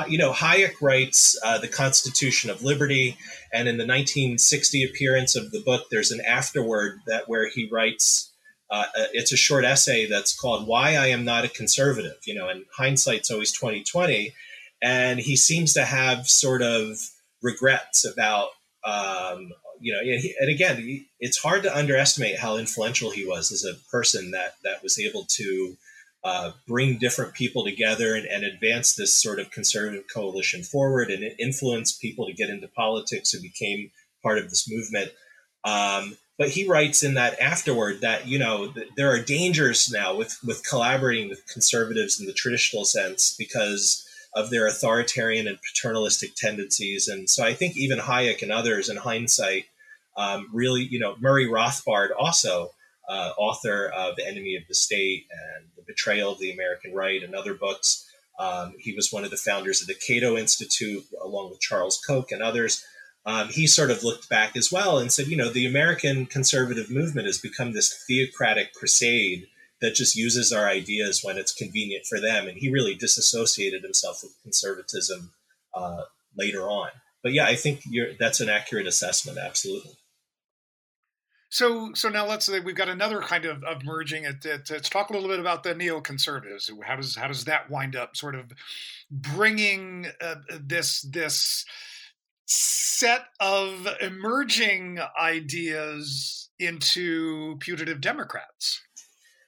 you 0.08 0.18
know, 0.18 0.32
Hayek 0.32 0.82
writes 0.82 1.38
uh, 1.44 1.58
The 1.58 1.68
Constitution 1.68 2.50
of 2.50 2.64
Liberty, 2.64 3.18
and 3.52 3.68
in 3.68 3.78
the 3.78 3.86
1960 3.86 4.84
appearance 4.84 5.36
of 5.36 5.52
the 5.52 5.62
book, 5.62 5.88
there's 5.90 6.12
an 6.12 6.22
afterword 6.22 7.00
that 7.08 7.28
where 7.28 7.50
he 7.50 7.68
writes, 7.72 8.32
uh, 8.72 8.86
uh, 8.96 9.06
it's 9.14 9.32
a 9.32 9.38
short 9.38 9.66
essay 9.66 10.06
that's 10.06 10.38
called 10.40 10.68
"Why 10.68 10.96
I 10.96 11.08
Am 11.08 11.26
Not 11.26 11.46
a 11.46 11.50
Conservative." 11.50 12.18
You 12.26 12.36
know, 12.36 12.50
and 12.50 12.66
hindsight's 12.78 13.32
always 13.32 13.52
2020. 13.52 14.34
and 14.82 15.20
he 15.20 15.36
seems 15.36 15.74
to 15.74 15.84
have 15.84 16.28
sort 16.28 16.62
of 16.62 16.98
regrets 17.42 18.06
about 18.06 18.50
um, 18.86 19.52
you 19.80 19.94
know, 19.94 20.00
and, 20.00 20.20
he, 20.20 20.36
and 20.40 20.50
again, 20.50 20.78
he, 20.78 21.08
it's 21.20 21.38
hard 21.38 21.64
to 21.64 21.76
underestimate 21.76 22.38
how 22.38 22.58
influential 22.58 23.12
he 23.12 23.26
was 23.26 23.52
as 23.52 23.66
a 23.66 23.76
person 23.90 24.32
that 24.32 24.56
that 24.64 24.84
was 24.84 25.00
able 25.00 25.26
to 25.30 25.78
uh, 26.24 26.52
bring 26.68 26.98
different 26.98 27.34
people 27.34 27.64
together 27.64 28.14
and, 28.14 28.26
and, 28.26 28.44
advance 28.44 28.94
this 28.94 29.16
sort 29.16 29.40
of 29.40 29.52
conservative 29.52 30.04
coalition 30.14 30.64
forward 30.64 31.10
and 31.10 31.24
influence 31.40 31.94
people 31.94 32.26
to 32.26 32.34
get 32.34 32.50
into 32.50 32.68
politics 32.68 33.32
who 33.32 33.42
became 33.42 33.90
part 34.22 34.38
of 34.38 34.50
this 34.50 34.70
movement. 34.70 35.12
Um, 35.64 36.18
but 36.38 36.50
he 36.50 36.68
writes 36.68 37.04
in 37.04 37.14
that 37.14 37.40
afterword 37.40 38.02
that 38.02 38.28
you 38.28 38.38
know 38.38 38.72
th- 38.72 38.90
there 38.98 39.10
are 39.10 39.22
dangers 39.22 39.90
now 39.92 40.16
with 40.16 40.38
with 40.46 40.68
collaborating 40.68 41.30
with 41.30 41.46
conservatives 41.48 42.20
in 42.20 42.26
the 42.26 42.34
traditional 42.34 42.84
sense 42.84 43.36
because 43.38 44.06
of 44.36 44.50
their 44.50 44.68
authoritarian 44.68 45.48
and 45.48 45.58
paternalistic 45.62 46.36
tendencies. 46.36 47.08
And 47.08 47.30
so 47.30 47.44
I 47.44 47.54
think 47.54 47.76
even 47.76 48.00
Hayek 48.00 48.42
and 48.42 48.52
others 48.52 48.90
in 48.90 48.98
hindsight 48.98 49.66
um, 50.18 50.48
really, 50.54 50.84
you 50.84 51.00
know, 51.00 51.16
Murray 51.20 51.48
Rothbard 51.48 52.10
also, 52.18 52.72
uh, 53.10 53.32
author 53.38 53.88
of 53.88 54.16
The 54.16 54.28
Enemy 54.28 54.56
of 54.56 54.64
the 54.68 54.76
State 54.76 55.28
and 55.32 55.66
The 55.76 55.84
Betrayal 55.86 56.34
of 56.34 56.40
the 56.40 56.52
American 56.52 56.94
Right 56.94 57.24
and 57.24 57.34
other 57.34 57.54
books. 57.54 58.06
Um, 58.40 58.76
he 58.80 58.94
was 58.94 59.12
one 59.12 59.26
of 59.26 59.32
the 59.32 59.38
founders 59.38 59.82
of 59.82 59.88
the 59.88 59.96
Cato 59.96 60.38
Institute, 60.38 61.04
along 61.22 61.50
with 61.50 61.60
Charles 61.60 62.02
Koch 62.08 62.32
and 62.32 62.42
others. 62.42 62.86
Um, 63.26 63.50
he 63.50 63.68
sort 63.68 63.92
of 63.92 64.04
looked 64.04 64.30
back 64.30 64.56
as 64.56 64.72
well 64.72 64.98
and 64.98 65.12
said, 65.12 65.28
you 65.28 65.36
know, 65.36 65.50
the 65.50 65.66
American 65.66 66.26
conservative 66.26 66.90
movement 66.90 67.28
has 67.28 67.38
become 67.38 67.74
this 67.74 68.04
theocratic 68.08 68.74
crusade 68.74 69.48
that 69.82 69.96
just 69.96 70.16
uses 70.16 70.52
our 70.52 70.68
ideas 70.68 71.22
when 71.24 71.38
it's 71.38 71.54
convenient 71.54 72.06
for 72.06 72.20
them. 72.20 72.48
And 72.48 72.58
he 72.58 72.72
really 72.72 72.96
disassociated 72.96 73.84
himself 73.84 74.22
with 74.24 74.36
conservatism 74.44 75.32
uh, 75.74 76.04
later 76.38 76.70
on. 76.70 76.90
But 77.22 77.34
yeah, 77.34 77.46
I 77.46 77.56
think 77.56 77.84
that's 78.20 78.40
an 78.40 78.50
accurate 78.50 78.88
assessment. 78.88 79.38
Absolutely. 79.38 79.98
So, 81.50 81.94
so 81.94 82.10
now 82.10 82.28
let's 82.28 82.46
say 82.46 82.60
we've 82.60 82.76
got 82.76 82.90
another 82.90 83.22
kind 83.22 83.46
of, 83.46 83.64
of 83.64 83.84
merging. 83.84 84.24
It, 84.24 84.46
it, 84.46 84.70
let's 84.70 84.88
talk 84.88 85.10
a 85.10 85.14
little 85.14 85.28
bit 85.28 85.40
about 85.40 85.64
the 85.64 85.74
neoconservatives. 85.74 86.70
How 86.84 86.96
does 86.96 87.16
how 87.16 87.28
does 87.28 87.46
that 87.46 87.70
wind 87.72 87.96
up 87.96 88.16
sort 88.16 88.36
of 88.36 88.52
bringing 89.10 90.08
uh, 90.22 90.36
this 90.62 91.02
this 91.02 91.66
set 92.46 93.26
of 93.40 93.88
emerging 94.00 95.00
ideas 95.20 96.50
into 96.60 97.58
putative 97.60 98.00
Democrats? 98.00 98.82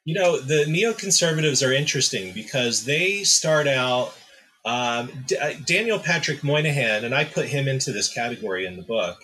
You 0.03 0.15
know, 0.15 0.39
the 0.39 0.65
neoconservatives 0.65 1.65
are 1.65 1.71
interesting 1.71 2.33
because 2.33 2.85
they 2.85 3.23
start 3.23 3.67
out. 3.67 4.15
Um, 4.63 5.11
D- 5.25 5.37
uh, 5.37 5.53
Daniel 5.65 5.97
Patrick 5.97 6.43
Moynihan, 6.43 7.03
and 7.03 7.15
I 7.15 7.25
put 7.25 7.47
him 7.47 7.67
into 7.67 7.91
this 7.91 8.11
category 8.11 8.65
in 8.65 8.77
the 8.77 8.83
book. 8.83 9.17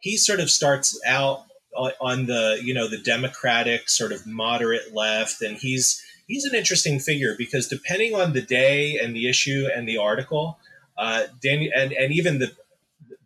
He 0.00 0.18
sort 0.18 0.40
of 0.40 0.50
starts 0.50 1.00
out 1.06 1.44
on 1.74 2.26
the 2.26 2.60
you 2.62 2.74
know 2.74 2.88
the 2.88 2.98
Democratic 2.98 3.88
sort 3.88 4.12
of 4.12 4.26
moderate 4.26 4.94
left, 4.94 5.42
and 5.42 5.56
he's 5.56 6.02
he's 6.26 6.44
an 6.44 6.54
interesting 6.54 6.98
figure 6.98 7.34
because 7.36 7.68
depending 7.68 8.14
on 8.14 8.32
the 8.32 8.42
day 8.42 8.98
and 8.98 9.14
the 9.14 9.28
issue 9.28 9.68
and 9.74 9.88
the 9.88 9.98
article, 9.98 10.58
uh, 10.98 11.24
and 11.44 11.92
and 11.92 12.12
even 12.12 12.38
the 12.38 12.52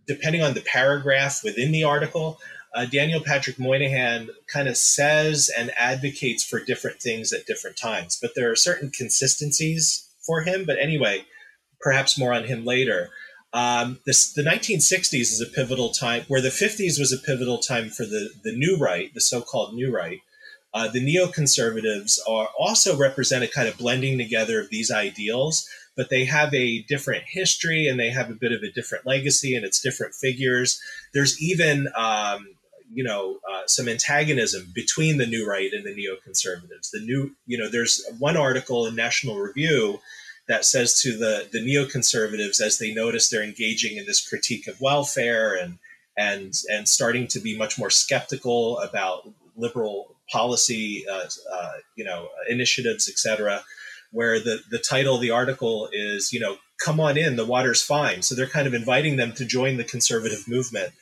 depending 0.06 0.42
on 0.42 0.54
the 0.54 0.60
paragraph 0.60 1.42
within 1.42 1.72
the 1.72 1.84
article, 1.84 2.38
uh, 2.74 2.84
Daniel 2.84 3.20
Patrick 3.20 3.58
Moynihan 3.58 4.28
kind 4.46 4.68
of 4.68 4.76
says 4.76 5.50
and 5.56 5.72
advocates 5.76 6.44
for 6.44 6.60
different 6.60 7.00
things 7.00 7.32
at 7.32 7.46
different 7.46 7.76
times, 7.76 8.18
but 8.20 8.32
there 8.36 8.50
are 8.50 8.56
certain 8.56 8.90
consistencies 8.90 10.08
for 10.20 10.42
him. 10.42 10.64
But 10.64 10.78
anyway, 10.78 11.24
perhaps 11.80 12.18
more 12.18 12.32
on 12.32 12.44
him 12.44 12.64
later. 12.64 13.10
Um, 13.56 14.00
this, 14.04 14.34
the 14.34 14.42
1960s 14.42 15.14
is 15.14 15.40
a 15.40 15.50
pivotal 15.50 15.88
time, 15.88 16.24
where 16.28 16.42
the 16.42 16.50
50s 16.50 17.00
was 17.00 17.10
a 17.10 17.16
pivotal 17.16 17.56
time 17.56 17.88
for 17.88 18.04
the, 18.04 18.28
the 18.44 18.54
new 18.54 18.76
right, 18.76 19.12
the 19.14 19.20
so 19.22 19.40
called 19.40 19.72
new 19.72 19.90
right. 19.90 20.20
Uh, 20.74 20.88
the 20.88 21.00
neoconservatives 21.00 22.18
are 22.28 22.50
also 22.58 22.94
represent 22.98 23.42
a 23.42 23.48
kind 23.48 23.66
of 23.66 23.78
blending 23.78 24.18
together 24.18 24.60
of 24.60 24.68
these 24.68 24.90
ideals, 24.90 25.66
but 25.96 26.10
they 26.10 26.26
have 26.26 26.52
a 26.52 26.82
different 26.82 27.24
history 27.28 27.88
and 27.88 27.98
they 27.98 28.10
have 28.10 28.28
a 28.28 28.34
bit 28.34 28.52
of 28.52 28.62
a 28.62 28.70
different 28.70 29.06
legacy 29.06 29.56
and 29.56 29.64
it's 29.64 29.80
different 29.80 30.14
figures. 30.14 30.78
There's 31.14 31.40
even 31.40 31.88
um, 31.96 32.48
you 32.92 33.04
know 33.04 33.38
uh, 33.50 33.62
some 33.66 33.88
antagonism 33.88 34.70
between 34.74 35.16
the 35.16 35.26
new 35.26 35.48
right 35.48 35.72
and 35.72 35.86
the 35.86 35.94
neoconservatives. 35.94 36.90
The 36.92 37.00
new, 37.00 37.30
you 37.46 37.56
know, 37.56 37.70
there's 37.70 38.04
one 38.18 38.36
article 38.36 38.84
in 38.84 38.94
National 38.94 39.38
Review 39.38 39.98
that 40.48 40.64
says 40.64 41.00
to 41.02 41.16
the 41.16 41.48
the 41.52 41.60
neoconservatives 41.60 42.60
as 42.60 42.78
they 42.78 42.92
notice 42.94 43.28
they're 43.28 43.42
engaging 43.42 43.96
in 43.96 44.06
this 44.06 44.26
critique 44.26 44.66
of 44.66 44.80
welfare 44.80 45.54
and 45.54 45.78
and 46.16 46.54
and 46.70 46.88
starting 46.88 47.26
to 47.28 47.40
be 47.40 47.56
much 47.56 47.78
more 47.78 47.90
skeptical 47.90 48.78
about 48.78 49.28
liberal 49.56 50.16
policy, 50.30 51.04
uh, 51.10 51.28
uh, 51.52 51.72
you 51.96 52.04
know, 52.04 52.28
initiatives, 52.48 53.08
etc. 53.08 53.62
Where 54.12 54.40
the 54.40 54.60
the 54.70 54.78
title 54.78 55.16
of 55.16 55.20
the 55.20 55.30
article 55.30 55.88
is, 55.92 56.32
you 56.32 56.40
know, 56.40 56.56
come 56.82 57.00
on 57.00 57.16
in, 57.16 57.36
the 57.36 57.44
water's 57.44 57.82
fine. 57.82 58.22
So 58.22 58.34
they're 58.34 58.46
kind 58.46 58.66
of 58.66 58.74
inviting 58.74 59.16
them 59.16 59.32
to 59.34 59.44
join 59.44 59.76
the 59.76 59.84
conservative 59.84 60.46
movement. 60.48 60.92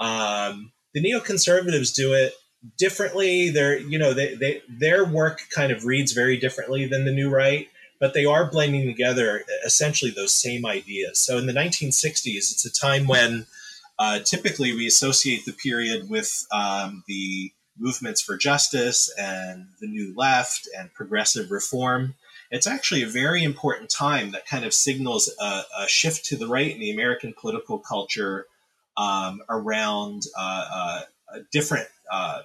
Um, 0.00 0.72
the 0.94 1.02
neoconservatives 1.02 1.94
do 1.94 2.12
it 2.14 2.32
differently. 2.76 3.50
They're, 3.50 3.78
you 3.78 3.98
know, 3.98 4.14
they, 4.14 4.34
they, 4.34 4.62
their 4.68 5.04
work 5.04 5.40
kind 5.54 5.70
of 5.70 5.84
reads 5.84 6.12
very 6.12 6.36
differently 6.36 6.86
than 6.86 7.04
the 7.04 7.12
new 7.12 7.30
right, 7.30 7.68
but 8.00 8.14
they 8.14 8.24
are 8.24 8.50
blending 8.50 8.86
together 8.86 9.44
essentially 9.64 10.10
those 10.10 10.34
same 10.34 10.64
ideas. 10.64 11.18
So 11.18 11.38
in 11.38 11.46
the 11.46 11.52
1960s, 11.52 12.36
it's 12.36 12.64
a 12.64 12.72
time 12.72 13.06
when 13.06 13.46
uh, 13.98 14.20
typically 14.20 14.72
we 14.74 14.86
associate 14.86 15.44
the 15.44 15.52
period 15.52 16.08
with 16.08 16.46
um, 16.52 17.02
the 17.08 17.52
movements 17.78 18.20
for 18.20 18.36
justice 18.36 19.12
and 19.18 19.66
the 19.80 19.86
new 19.86 20.14
left 20.16 20.68
and 20.76 20.92
progressive 20.94 21.50
reform. 21.50 22.14
It's 22.50 22.66
actually 22.66 23.02
a 23.02 23.08
very 23.08 23.42
important 23.44 23.90
time 23.90 24.30
that 24.32 24.46
kind 24.46 24.64
of 24.64 24.72
signals 24.72 25.32
a, 25.40 25.62
a 25.80 25.88
shift 25.88 26.24
to 26.26 26.36
the 26.36 26.48
right 26.48 26.72
in 26.72 26.80
the 26.80 26.90
American 26.90 27.34
political 27.38 27.78
culture 27.78 28.46
um, 28.96 29.42
around 29.48 30.22
uh, 30.36 30.68
uh, 30.72 31.38
different 31.52 31.88
uh, 32.10 32.42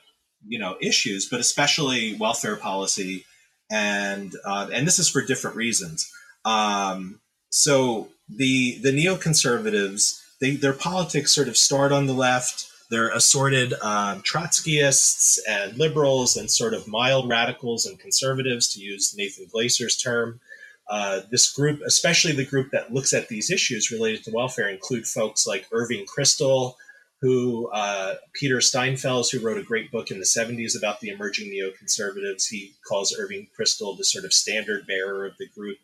you 0.48 0.60
know 0.60 0.76
issues, 0.82 1.28
but 1.30 1.39
especially 1.39 2.16
welfare 2.16 2.56
policy, 2.58 3.26
and 3.73 4.36
uh, 4.45 4.69
and 4.71 4.86
this 4.86 4.99
is 4.99 5.09
for 5.09 5.21
different 5.21 5.55
reasons. 5.57 6.09
Um, 6.45 7.19
so 7.49 8.09
the 8.29 8.77
the 8.79 8.91
neoconservatives, 8.91 10.21
they, 10.39 10.51
their 10.51 10.73
politics 10.73 11.33
sort 11.33 11.47
of 11.47 11.57
start 11.57 11.91
on 11.91 12.05
the 12.05 12.13
left. 12.13 12.69
They're 12.91 13.09
assorted 13.09 13.73
um, 13.81 14.21
Trotskyists 14.21 15.39
and 15.49 15.75
liberals 15.77 16.38
and 16.38 16.51
sort 16.51 16.75
of 16.75 16.88
mild 16.88 17.27
radicals 17.27 17.88
and 17.88 17.99
conservatives, 17.99 18.71
to 18.73 18.79
use 18.79 19.15
Nathan 19.17 19.47
Glazer's 19.47 19.97
term. 19.97 20.39
Uh, 20.88 21.21
this 21.31 21.51
group, 21.51 21.81
especially 21.88 22.33
the 22.33 22.45
group 22.45 22.69
that 22.71 22.93
looks 22.93 23.13
at 23.13 23.29
these 23.29 23.49
issues 23.49 23.89
related 23.89 24.23
to 24.23 24.31
welfare, 24.31 24.69
include 24.69 25.07
folks 25.07 25.47
like 25.47 25.65
Irving 25.71 26.05
Kristol, 26.05 26.75
who 27.23 27.69
uh, 27.69 28.15
Peter 28.33 28.57
Steinfels, 28.57 29.31
who 29.31 29.39
wrote 29.39 29.57
a 29.57 29.63
great 29.63 29.89
book 29.89 30.12
in 30.12 30.19
the 30.19 30.25
70s 30.25 30.77
about 30.77 30.99
the 30.99 31.07
emerging 31.07 31.49
neoconservatives. 31.49 32.49
He 32.49 32.73
calls 32.86 33.15
Irving 33.17 33.47
Kristol 33.57 33.97
the 33.97 34.03
sort 34.03 34.25
of 34.25 34.33
standard 34.33 34.86
bearer 34.86 35.25
of 35.25 35.38
the 35.38 35.47
group. 35.47 35.77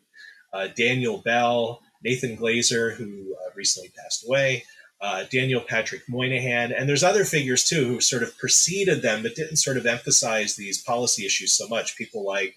Uh, 0.52 0.68
Daniel 0.76 1.22
Bell, 1.24 1.80
Nathan 2.04 2.36
Glazer, 2.36 2.94
who 2.94 3.34
uh, 3.34 3.52
recently 3.54 3.90
passed 3.96 4.22
away, 4.26 4.64
uh, 5.00 5.24
Daniel 5.32 5.62
Patrick 5.62 6.02
Moynihan, 6.10 6.72
and 6.72 6.86
there's 6.86 7.02
other 7.02 7.24
figures 7.24 7.64
too 7.64 7.86
who 7.86 8.00
sort 8.02 8.22
of 8.22 8.36
preceded 8.36 9.00
them 9.00 9.22
but 9.22 9.34
didn't 9.34 9.56
sort 9.56 9.78
of 9.78 9.86
emphasize 9.86 10.56
these 10.56 10.82
policy 10.82 11.24
issues 11.24 11.56
so 11.56 11.66
much. 11.68 11.96
People 11.96 12.22
like 12.22 12.54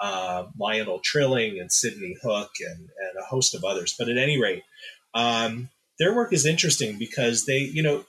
uh, 0.00 0.46
Lionel 0.58 1.00
Trilling 1.00 1.60
and 1.60 1.70
Sidney 1.70 2.16
Hook 2.22 2.52
and, 2.60 2.78
and 2.78 3.18
a 3.20 3.26
host 3.26 3.54
of 3.54 3.64
others. 3.64 3.94
But 3.98 4.08
at 4.08 4.16
any 4.16 4.40
rate, 4.40 4.62
um, 5.12 5.68
their 5.98 6.14
work 6.14 6.32
is 6.32 6.46
interesting 6.46 6.98
because 6.98 7.44
they, 7.44 7.58
you 7.58 7.82
know, 7.82 8.04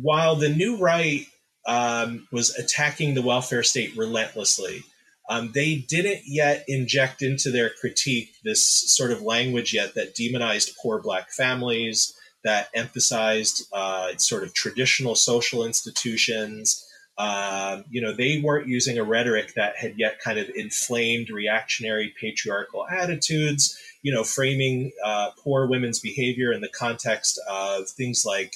while 0.00 0.36
the 0.36 0.48
new 0.48 0.76
right 0.76 1.26
um, 1.66 2.26
was 2.30 2.54
attacking 2.56 3.14
the 3.14 3.22
welfare 3.22 3.62
state 3.62 3.96
relentlessly, 3.96 4.82
um, 5.28 5.50
they 5.54 5.76
didn't 5.76 6.22
yet 6.26 6.64
inject 6.68 7.22
into 7.22 7.50
their 7.50 7.70
critique 7.70 8.36
this 8.44 8.62
sort 8.64 9.10
of 9.10 9.22
language 9.22 9.74
yet 9.74 9.94
that 9.94 10.14
demonized 10.14 10.76
poor 10.80 11.00
black 11.00 11.30
families, 11.30 12.14
that 12.44 12.68
emphasized 12.74 13.64
uh, 13.72 14.16
sort 14.18 14.44
of 14.44 14.54
traditional 14.54 15.16
social 15.16 15.64
institutions, 15.66 16.86
um, 17.18 17.84
you 17.90 18.00
know, 18.00 18.12
they 18.12 18.40
weren't 18.40 18.68
using 18.68 18.98
a 18.98 19.04
rhetoric 19.04 19.54
that 19.54 19.76
had 19.76 19.94
yet 19.96 20.20
kind 20.20 20.38
of 20.38 20.50
inflamed 20.54 21.30
reactionary 21.30 22.12
patriarchal 22.20 22.86
attitudes, 22.88 23.78
you 24.02 24.12
know, 24.12 24.22
framing 24.22 24.92
uh, 25.04 25.30
poor 25.42 25.66
women's 25.66 25.98
behavior 25.98 26.52
in 26.52 26.60
the 26.60 26.68
context 26.68 27.40
of 27.50 27.88
things 27.88 28.24
like, 28.26 28.54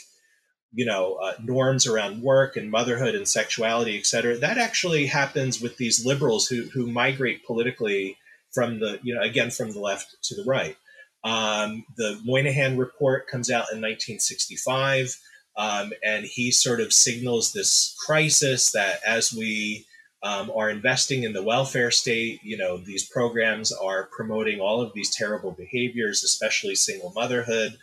you 0.73 0.85
know, 0.85 1.15
uh, 1.15 1.33
norms 1.43 1.87
around 1.87 2.23
work 2.23 2.57
and 2.57 2.71
motherhood 2.71 3.15
and 3.15 3.27
sexuality, 3.27 3.99
et 3.99 4.07
cetera. 4.07 4.37
That 4.37 4.59
actually 4.59 5.07
happens 5.07 5.61
with 5.61 5.77
these 5.77 6.07
liberals 6.07 6.47
who, 6.47 6.65
who 6.73 6.87
migrate 6.87 7.45
politically 7.45 8.17
from 8.53 8.79
the, 8.79 8.99
you 9.03 9.15
know, 9.15 9.23
again, 9.23 9.51
from 9.51 9.73
the 9.73 9.81
left 9.81 10.17
to 10.25 10.35
the 10.35 10.45
right. 10.45 10.77
Um, 11.25 11.85
the 11.97 12.21
Moynihan 12.25 12.79
Report 12.79 13.27
comes 13.29 13.51
out 13.51 13.73
in 13.73 13.81
1965, 13.81 15.17
um, 15.57 15.93
and 16.05 16.25
he 16.25 16.51
sort 16.51 16.81
of 16.81 16.93
signals 16.93 17.53
this 17.53 17.95
crisis 18.07 18.73
that 18.73 19.01
as 19.07 19.33
we 19.33 19.87
um, 20.23 20.51
are 20.55 20.71
investing 20.71 21.25
in 21.25 21.33
the 21.33 21.43
welfare 21.43 21.91
state, 21.91 22.41
you 22.43 22.57
know, 22.57 22.79
these 22.79 23.09
programs 23.09 23.73
are 23.73 24.09
promoting 24.17 24.61
all 24.61 24.81
of 24.81 24.93
these 24.95 25.15
terrible 25.15 25.53
behaviors, 25.53 26.23
especially 26.23 26.75
single 26.75 27.13
motherhood. 27.15 27.77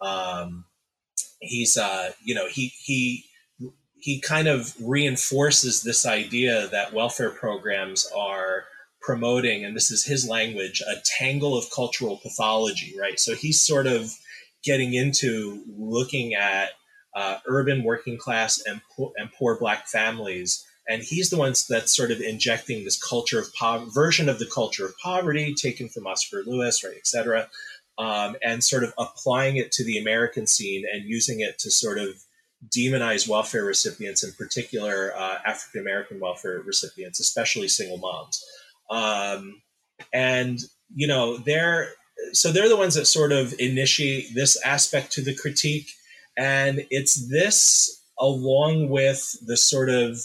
Um, 0.00 0.64
he's, 1.40 1.76
uh, 1.76 2.12
you 2.24 2.34
know, 2.34 2.48
he 2.48 2.72
he 2.82 3.24
he 3.98 4.20
kind 4.20 4.48
of 4.48 4.74
reinforces 4.80 5.82
this 5.82 6.06
idea 6.06 6.68
that 6.68 6.92
welfare 6.92 7.30
programs 7.30 8.10
are 8.16 8.64
promoting, 9.00 9.64
and 9.64 9.76
this 9.76 9.90
is 9.90 10.04
his 10.04 10.28
language, 10.28 10.82
a 10.82 11.00
tangle 11.18 11.56
of 11.56 11.64
cultural 11.74 12.18
pathology, 12.22 12.94
right? 13.00 13.18
So 13.18 13.34
he's 13.34 13.64
sort 13.64 13.86
of 13.86 14.10
getting 14.64 14.94
into 14.94 15.62
looking 15.78 16.34
at 16.34 16.70
uh, 17.14 17.38
urban 17.46 17.84
working 17.84 18.18
class 18.18 18.60
and, 18.66 18.80
po- 18.96 19.12
and 19.16 19.30
poor 19.32 19.58
black 19.58 19.86
families. 19.86 20.64
And 20.88 21.02
he's 21.02 21.30
the 21.30 21.36
ones 21.36 21.66
that's 21.66 21.96
sort 21.96 22.10
of 22.10 22.20
injecting 22.20 22.84
this 22.84 23.02
culture 23.02 23.40
of 23.40 23.52
poverty, 23.54 23.90
version 23.92 24.28
of 24.28 24.38
the 24.38 24.50
culture 24.52 24.84
of 24.84 24.98
poverty 25.02 25.54
taken 25.54 25.88
from 25.88 26.06
Oscar 26.06 26.42
Lewis, 26.46 26.84
right, 26.84 26.94
et 26.96 27.06
cetera, 27.06 27.48
um, 27.98 28.36
and 28.42 28.62
sort 28.62 28.84
of 28.84 28.92
applying 28.98 29.56
it 29.56 29.72
to 29.72 29.84
the 29.84 29.98
American 29.98 30.46
scene 30.46 30.84
and 30.92 31.04
using 31.04 31.40
it 31.40 31.58
to 31.60 31.70
sort 31.70 31.98
of 31.98 32.08
demonize 32.74 33.28
welfare 33.28 33.64
recipients, 33.64 34.24
in 34.24 34.32
particular 34.32 35.14
uh, 35.16 35.38
African 35.46 35.80
American 35.80 36.20
welfare 36.20 36.60
recipients, 36.60 37.20
especially 37.20 37.68
single 37.68 37.98
moms. 37.98 38.44
Um, 38.90 39.62
and 40.12 40.60
you 40.94 41.06
know 41.06 41.38
they're 41.38 41.88
so 42.32 42.52
they're 42.52 42.68
the 42.68 42.76
ones 42.76 42.94
that 42.94 43.06
sort 43.06 43.32
of 43.32 43.54
initiate 43.58 44.34
this 44.34 44.60
aspect 44.64 45.12
to 45.12 45.22
the 45.22 45.34
critique, 45.34 45.90
and 46.36 46.86
it's 46.90 47.28
this 47.28 48.02
along 48.18 48.88
with 48.88 49.36
the 49.46 49.56
sort 49.56 49.90
of 49.90 50.18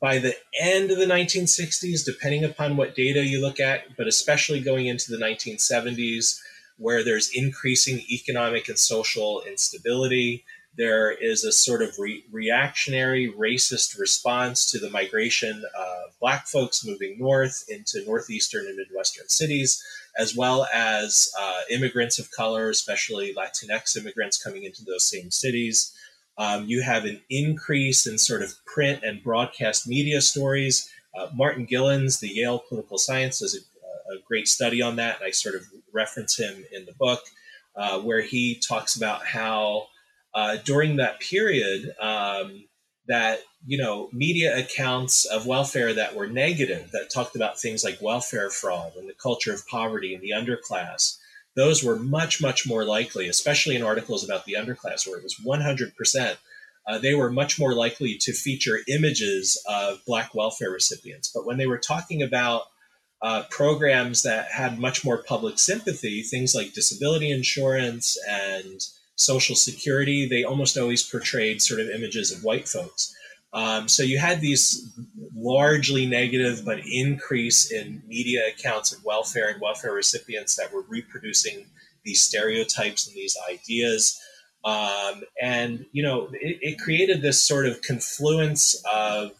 by 0.00 0.18
the 0.18 0.36
end 0.60 0.90
of 0.90 0.98
the 0.98 1.06
1960s, 1.06 2.04
depending 2.04 2.44
upon 2.44 2.76
what 2.76 2.94
data 2.94 3.24
you 3.24 3.40
look 3.40 3.58
at, 3.58 3.96
but 3.96 4.06
especially 4.06 4.60
going 4.60 4.86
into 4.86 5.10
the 5.10 5.16
1970s, 5.16 6.38
where 6.78 7.04
there's 7.04 7.30
increasing 7.34 8.00
economic 8.10 8.68
and 8.68 8.78
social 8.78 9.42
instability 9.42 10.44
there 10.78 11.10
is 11.10 11.42
a 11.42 11.50
sort 11.50 11.82
of 11.82 11.98
re- 11.98 12.24
reactionary, 12.30 13.30
racist 13.36 13.98
response 13.98 14.70
to 14.70 14.78
the 14.78 14.88
migration 14.88 15.64
of 15.76 16.18
Black 16.20 16.46
folks 16.46 16.86
moving 16.86 17.18
north 17.18 17.64
into 17.68 18.04
northeastern 18.06 18.64
and 18.66 18.76
midwestern 18.76 19.28
cities, 19.28 19.82
as 20.16 20.36
well 20.36 20.68
as 20.72 21.30
uh, 21.38 21.60
immigrants 21.68 22.20
of 22.20 22.30
color, 22.30 22.70
especially 22.70 23.34
Latinx 23.34 23.96
immigrants 23.96 24.42
coming 24.42 24.62
into 24.62 24.84
those 24.84 25.04
same 25.04 25.32
cities. 25.32 25.92
Um, 26.38 26.66
you 26.68 26.82
have 26.82 27.04
an 27.04 27.20
increase 27.28 28.06
in 28.06 28.16
sort 28.16 28.42
of 28.42 28.54
print 28.64 29.02
and 29.02 29.22
broadcast 29.22 29.88
media 29.88 30.20
stories. 30.20 30.88
Uh, 31.18 31.26
Martin 31.34 31.66
Gilens, 31.66 32.20
the 32.20 32.28
Yale 32.28 32.62
political 32.68 32.98
science, 32.98 33.40
does 33.40 33.56
a, 33.56 34.14
a, 34.14 34.22
great 34.28 34.46
study 34.46 34.80
on 34.80 34.94
that, 34.96 35.16
and 35.16 35.26
I 35.26 35.32
sort 35.32 35.56
of 35.56 35.62
reference 35.92 36.38
him 36.38 36.64
in 36.72 36.84
the 36.86 36.92
book, 36.92 37.20
uh, 37.76 38.00
where 38.00 38.20
he 38.20 38.54
talks 38.56 38.96
about 38.96 39.26
how 39.26 39.86
uh, 40.34 40.56
during 40.64 40.96
that 40.96 41.20
period 41.20 41.94
um, 42.00 42.64
that 43.06 43.40
you 43.66 43.78
know 43.78 44.08
media 44.12 44.58
accounts 44.58 45.24
of 45.24 45.46
welfare 45.46 45.94
that 45.94 46.14
were 46.14 46.26
negative 46.26 46.90
that 46.92 47.10
talked 47.10 47.34
about 47.34 47.58
things 47.58 47.82
like 47.82 48.00
welfare 48.00 48.50
fraud 48.50 48.92
and 48.96 49.08
the 49.08 49.14
culture 49.14 49.52
of 49.52 49.66
poverty 49.66 50.14
and 50.14 50.22
the 50.22 50.30
underclass 50.30 51.16
those 51.56 51.82
were 51.82 51.96
much 51.96 52.40
much 52.40 52.68
more 52.68 52.84
likely 52.84 53.26
especially 53.26 53.74
in 53.74 53.82
articles 53.82 54.22
about 54.22 54.44
the 54.44 54.52
underclass 54.52 55.06
where 55.06 55.18
it 55.18 55.24
was 55.24 55.40
100% 55.44 56.36
uh, 56.88 56.98
they 56.98 57.14
were 57.14 57.30
much 57.30 57.60
more 57.60 57.74
likely 57.74 58.16
to 58.16 58.32
feature 58.32 58.80
images 58.88 59.62
of 59.68 60.00
black 60.06 60.34
welfare 60.34 60.70
recipients. 60.70 61.30
But 61.32 61.44
when 61.44 61.58
they 61.58 61.66
were 61.66 61.78
talking 61.78 62.22
about 62.22 62.62
uh, 63.22 63.42
programs 63.50 64.22
that 64.22 64.46
had 64.50 64.78
much 64.78 65.04
more 65.04 65.22
public 65.24 65.58
sympathy 65.58 66.22
things 66.22 66.54
like 66.54 66.72
disability 66.72 67.30
insurance 67.30 68.16
and 68.28 68.86
Social 69.18 69.56
Security, 69.56 70.28
they 70.28 70.44
almost 70.44 70.78
always 70.78 71.02
portrayed 71.02 71.60
sort 71.60 71.80
of 71.80 71.90
images 71.90 72.30
of 72.30 72.44
white 72.44 72.68
folks. 72.68 73.14
Um, 73.52 73.88
so 73.88 74.04
you 74.04 74.18
had 74.18 74.40
these 74.40 74.88
largely 75.34 76.06
negative 76.06 76.64
but 76.64 76.78
increase 76.86 77.72
in 77.72 78.02
media 78.06 78.42
accounts 78.48 78.92
of 78.92 79.04
welfare 79.04 79.48
and 79.48 79.60
welfare 79.60 79.92
recipients 79.92 80.54
that 80.54 80.72
were 80.72 80.84
reproducing 80.88 81.66
these 82.04 82.22
stereotypes 82.22 83.08
and 83.08 83.16
these 83.16 83.36
ideas. 83.50 84.20
Um, 84.64 85.24
and 85.42 85.84
you 85.90 86.02
know, 86.04 86.28
it, 86.32 86.58
it, 86.60 86.78
created 86.78 87.20
this 87.20 87.44
sort 87.44 87.66
of 87.66 87.82
confluence 87.82 88.80
of 88.92 89.32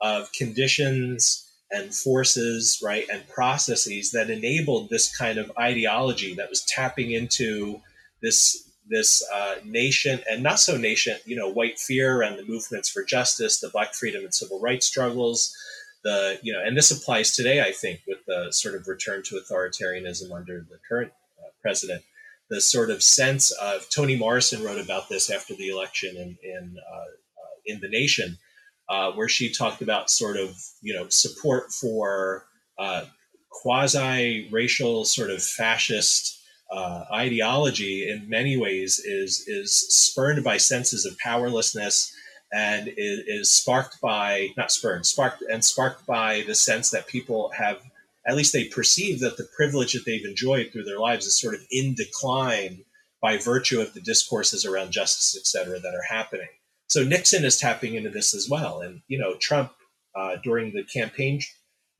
of 0.00 0.30
conditions 0.32 1.45
and 1.76 1.94
forces, 1.94 2.80
right, 2.82 3.06
and 3.12 3.28
processes 3.28 4.10
that 4.12 4.30
enabled 4.30 4.88
this 4.88 5.14
kind 5.16 5.38
of 5.38 5.52
ideology 5.58 6.34
that 6.34 6.48
was 6.48 6.64
tapping 6.64 7.12
into 7.12 7.80
this 8.22 8.62
this 8.88 9.22
uh, 9.34 9.56
nation 9.64 10.20
and 10.30 10.44
not 10.44 10.60
so 10.60 10.76
nation, 10.76 11.16
you 11.24 11.34
know, 11.34 11.48
white 11.48 11.76
fear 11.78 12.22
and 12.22 12.38
the 12.38 12.44
movements 12.44 12.88
for 12.88 13.02
justice, 13.02 13.58
the 13.58 13.68
Black 13.68 13.94
freedom 13.94 14.22
and 14.22 14.32
civil 14.32 14.60
rights 14.60 14.86
struggles, 14.86 15.52
the 16.04 16.38
you 16.42 16.52
know, 16.52 16.62
and 16.64 16.76
this 16.76 16.90
applies 16.90 17.34
today, 17.34 17.60
I 17.60 17.72
think, 17.72 18.00
with 18.06 18.18
the 18.26 18.52
sort 18.52 18.76
of 18.76 18.86
return 18.86 19.22
to 19.24 19.40
authoritarianism 19.40 20.32
under 20.32 20.60
the 20.60 20.78
current 20.88 21.12
uh, 21.38 21.50
president. 21.60 22.02
The 22.48 22.60
sort 22.60 22.90
of 22.90 23.02
sense 23.02 23.50
of 23.50 23.90
Toni 23.90 24.16
Morrison 24.16 24.62
wrote 24.62 24.78
about 24.78 25.08
this 25.08 25.30
after 25.30 25.54
the 25.54 25.68
election 25.68 26.16
in 26.16 26.38
in 26.42 26.76
uh, 26.78 26.96
uh 26.96 27.56
in 27.66 27.80
the 27.80 27.88
Nation, 27.88 28.38
uh, 28.88 29.12
where 29.12 29.28
she 29.28 29.52
talked 29.52 29.82
about 29.82 30.10
sort 30.10 30.36
of 30.36 30.56
you 30.82 30.94
know 30.94 31.06
support 31.08 31.72
for 31.72 32.46
uh, 32.78 33.04
quasi 33.50 34.48
racial 34.50 35.04
sort 35.04 35.30
of 35.30 35.42
fascist 35.42 36.40
uh, 36.70 37.04
ideology 37.12 38.08
in 38.08 38.28
many 38.28 38.56
ways 38.56 38.98
is 38.98 39.44
is 39.46 39.78
spurned 39.88 40.42
by 40.42 40.56
senses 40.56 41.06
of 41.06 41.16
powerlessness 41.18 42.12
and 42.52 42.88
is, 42.96 43.20
is, 43.26 43.52
sparked 43.52 44.00
by 44.00 44.48
not 44.56 44.70
spurned 44.70 45.06
sparked 45.06 45.42
and 45.50 45.64
sparked 45.64 46.06
by 46.06 46.42
the 46.46 46.54
sense 46.54 46.90
that 46.90 47.06
people 47.06 47.50
have 47.56 47.78
at 48.26 48.36
least 48.36 48.52
they 48.52 48.64
perceive 48.64 49.20
that 49.20 49.36
the 49.36 49.48
privilege 49.56 49.92
that 49.92 50.04
they've 50.04 50.24
enjoyed 50.24 50.70
through 50.72 50.84
their 50.84 50.98
lives 50.98 51.26
is 51.26 51.40
sort 51.40 51.54
of 51.54 51.60
in 51.70 51.94
decline 51.94 52.84
by 53.22 53.36
virtue 53.36 53.80
of 53.80 53.94
the 53.94 54.00
discourses 54.00 54.64
around 54.64 54.90
justice 54.90 55.36
et 55.36 55.46
cetera 55.46 55.78
that 55.78 55.94
are 55.94 56.14
happening 56.14 56.48
so 56.88 57.02
nixon 57.04 57.44
is 57.44 57.58
tapping 57.58 57.94
into 57.94 58.10
this 58.10 58.34
as 58.34 58.48
well 58.48 58.80
and 58.80 59.02
you 59.08 59.18
know 59.18 59.34
trump 59.36 59.72
uh, 60.14 60.36
during 60.42 60.72
the 60.72 60.82
campaign 60.84 61.40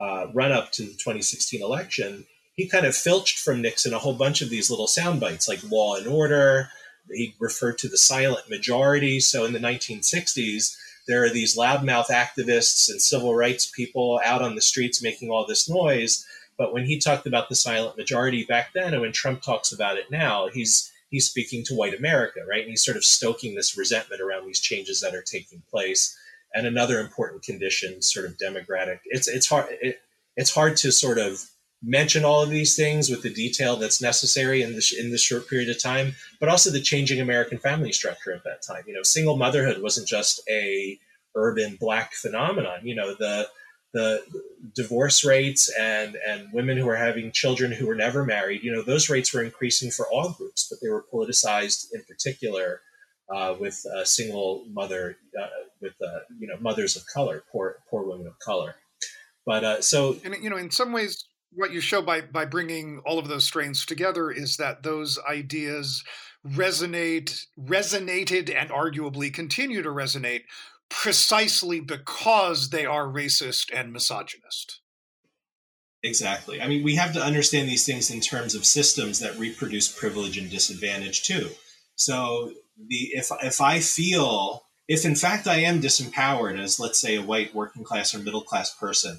uh, 0.01 0.27
run 0.33 0.53
up 0.53 0.73
to 0.73 0.83
the 0.83 0.93
2016 0.93 1.63
election 1.63 2.25
he 2.57 2.67
kind 2.67 2.87
of 2.87 2.97
filched 2.97 3.39
from 3.39 3.61
Nixon 3.61 3.93
a 3.93 3.99
whole 3.99 4.15
bunch 4.15 4.41
of 4.41 4.49
these 4.51 4.71
little 4.71 4.87
sound 4.87 5.21
bites 5.21 5.47
like 5.47 5.63
law 5.71 5.97
and 5.97 6.07
order. 6.07 6.71
He 7.11 7.35
referred 7.39 7.79
to 7.79 7.89
the 7.89 7.99
silent 7.99 8.49
majority. 8.49 9.21
So 9.21 9.45
in 9.45 9.53
the 9.53 9.59
1960s, 9.59 10.75
there 11.07 11.23
are 11.23 11.31
these 11.31 11.57
loudmouth 11.57 12.09
activists 12.09 12.91
and 12.91 13.01
civil 13.01 13.35
rights 13.35 13.71
people 13.71 14.21
out 14.25 14.43
on 14.43 14.55
the 14.55 14.63
streets 14.63 15.03
making 15.03 15.31
all 15.31 15.47
this 15.47 15.69
noise. 15.69 16.27
But 16.59 16.73
when 16.73 16.87
he 16.87 16.99
talked 16.99 17.27
about 17.27 17.51
the 17.51 17.55
silent 17.55 17.99
majority 17.99 18.45
back 18.45 18.71
then, 18.75 18.95
and 18.95 19.03
when 19.03 19.13
Trump 19.13 19.43
talks 19.43 19.71
about 19.71 19.99
it 19.99 20.11
now, 20.11 20.49
he's 20.49 20.91
he's 21.11 21.29
speaking 21.29 21.65
to 21.65 21.75
white 21.75 21.99
America, 21.99 22.41
right? 22.49 22.63
And 22.63 22.71
he's 22.71 22.85
sort 22.85 22.97
of 22.97 23.05
stoking 23.05 23.55
this 23.55 23.77
resentment 23.77 24.21
around 24.21 24.47
these 24.47 24.61
changes 24.61 25.01
that 25.01 25.15
are 25.15 25.23
taking 25.23 25.63
place. 25.71 26.17
And 26.55 26.67
another 26.67 27.01
important 27.01 27.43
condition, 27.43 28.01
sort 28.03 28.27
of 28.27 28.39
democratic. 28.39 29.01
It's 29.05 29.29
it's 29.29 29.49
hard 29.49 29.67
it, 29.83 30.01
it's 30.37 30.55
hard 30.55 30.77
to 30.79 30.93
sort 30.93 31.19
of 31.19 31.41
mention 31.83 32.25
all 32.25 32.43
of 32.43 32.51
these 32.51 32.75
things 32.75 33.11
with 33.11 33.23
the 33.23 33.33
detail 33.33 33.77
that's 33.77 34.01
necessary 34.01 34.63
in 34.63 34.73
this 34.75 34.93
in 34.93 35.11
this 35.11 35.23
short 35.23 35.49
period 35.49 35.69
of 35.69 35.83
time, 35.83 36.15
but 36.41 36.49
also 36.49 36.71
the 36.71 36.81
changing 36.81 37.21
American 37.21 37.59
family 37.59 37.93
structure 37.93 38.33
at 38.33 38.45
that 38.45 38.63
time. 38.63 38.85
You 38.87 38.95
know, 38.95 39.03
single 39.03 39.37
motherhood 39.37 39.83
wasn't 39.83 40.09
just 40.09 40.41
a 40.49 40.99
urban 41.35 41.77
black 41.79 42.15
phenomenon. 42.15 42.81
You 42.85 42.95
know, 42.95 43.15
the 43.15 43.49
the 43.93 44.23
divorce 44.75 45.25
rates 45.25 45.73
and 45.79 46.17
and 46.27 46.53
women 46.53 46.77
who 46.77 46.89
are 46.89 46.97
having 46.97 47.33
children 47.33 47.73
who 47.73 47.87
were 47.87 47.95
never 47.95 48.25
married. 48.25 48.63
You 48.63 48.73
know, 48.73 48.83
those 48.83 49.09
rates 49.09 49.33
were 49.33 49.43
increasing 49.43 49.91
for 49.91 50.07
all 50.09 50.31
groups, 50.31 50.67
but 50.69 50.79
they 50.83 50.89
were 50.89 51.05
politicized 51.13 51.87
in 51.93 52.03
particular 52.05 52.81
uh, 53.35 53.55
with 53.59 53.85
a 53.97 54.07
single 54.07 54.65
mother 54.71 55.17
uh, 55.41 55.47
with 55.81 55.95
uh, 56.03 56.21
you 56.39 56.47
know 56.47 56.57
mothers 56.61 56.97
of 56.97 57.03
color, 57.13 57.45
poor 57.51 57.77
poor 57.91 58.05
women 58.05 58.27
of 58.27 58.39
color. 58.39 58.77
But 59.45 59.65
uh, 59.65 59.81
so, 59.81 60.17
and 60.25 60.37
you 60.43 60.51
know, 60.51 60.57
in 60.57 60.71
some 60.71 60.93
ways, 60.93 61.25
what 61.53 61.73
you 61.73 61.81
show 61.81 62.03
by 62.03 62.21
by 62.21 62.45
bringing 62.45 63.01
all 63.07 63.19
of 63.19 63.29
those 63.29 63.45
strains 63.45 63.87
together 63.87 64.31
is 64.31 64.57
that 64.57 64.83
those 64.83 65.19
ideas 65.29 66.05
resonate 66.47 67.47
resonated 67.59 68.55
and 68.55 68.71
arguably 68.71 69.33
continue 69.33 69.83
to 69.83 69.89
resonate 69.89 70.43
precisely 70.89 71.81
because 71.81 72.71
they 72.71 72.87
are 72.87 73.07
racist 73.07 73.71
and 73.73 73.93
misogynist 73.93 74.81
Exactly. 76.07 76.63
I 76.63 76.69
mean, 76.69 76.85
we 76.85 76.95
have 76.95 77.13
to 77.15 77.23
understand 77.23 77.69
these 77.69 77.85
things 77.85 78.11
in 78.11 78.21
terms 78.21 78.55
of 78.55 78.65
systems 78.65 79.19
that 79.19 79.39
reproduce 79.39 79.89
privilege 79.89 80.39
and 80.39 80.49
disadvantage 80.49 81.25
too. 81.25 81.51
So 81.97 82.53
the 82.89 83.11
if 83.13 83.31
if 83.43 83.61
I 83.61 83.81
feel 83.81 84.65
if 84.87 85.05
in 85.05 85.17
fact 85.17 85.49
I 85.49 85.61
am 85.61 85.81
disempowered 85.81 86.61
as 86.61 86.79
let's 86.79 87.01
say 87.01 87.17
a 87.17 87.23
white 87.23 87.55
working 87.55 87.83
class 87.83 88.15
or 88.15 88.19
middle 88.19 88.43
class 88.43 88.73
person, 88.75 89.19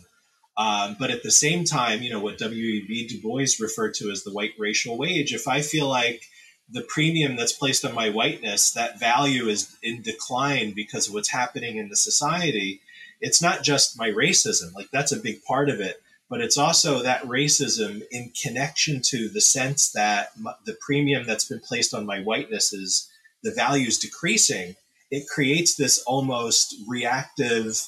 um, 0.57 0.95
but 0.97 1.11
at 1.11 1.23
the 1.23 1.31
same 1.31 1.65
time, 1.65 2.01
you 2.01 2.09
know 2.09 2.21
what 2.21 2.37
W.E.B. 2.37 3.07
Du 3.07 3.21
Bois 3.21 3.47
referred 3.59 3.93
to 3.95 4.09
as 4.09 4.23
the 4.23 4.31
white 4.31 4.53
racial 4.57 4.97
wage. 4.97 5.33
If 5.33 5.47
I 5.47 5.61
feel 5.61 5.89
like 5.89 6.21
the 6.69 6.81
premium 6.81 7.35
that's 7.35 7.53
placed 7.53 7.85
on 7.85 7.95
my 7.95 8.09
whiteness, 8.09 8.71
that 8.71 8.99
value 8.99 9.47
is 9.47 9.75
in 9.81 10.01
decline 10.01 10.73
because 10.73 11.07
of 11.07 11.13
what's 11.13 11.31
happening 11.31 11.77
in 11.77 11.89
the 11.89 11.95
society. 11.95 12.81
It's 13.21 13.41
not 13.41 13.63
just 13.63 13.97
my 13.97 14.09
racism, 14.09 14.73
like 14.75 14.89
that's 14.91 15.11
a 15.11 15.19
big 15.19 15.43
part 15.43 15.69
of 15.69 15.79
it, 15.79 16.01
but 16.29 16.41
it's 16.41 16.57
also 16.57 17.01
that 17.01 17.23
racism 17.23 18.01
in 18.11 18.31
connection 18.41 19.01
to 19.05 19.29
the 19.29 19.41
sense 19.41 19.91
that 19.91 20.31
the 20.65 20.77
premium 20.79 21.25
that's 21.25 21.45
been 21.45 21.61
placed 21.61 21.93
on 21.93 22.05
my 22.05 22.19
whiteness 22.19 22.73
is 22.73 23.09
the 23.43 23.51
value 23.51 23.87
is 23.87 23.97
decreasing. 23.97 24.75
It 25.09 25.27
creates 25.33 25.75
this 25.75 26.03
almost 26.03 26.75
reactive, 26.85 27.79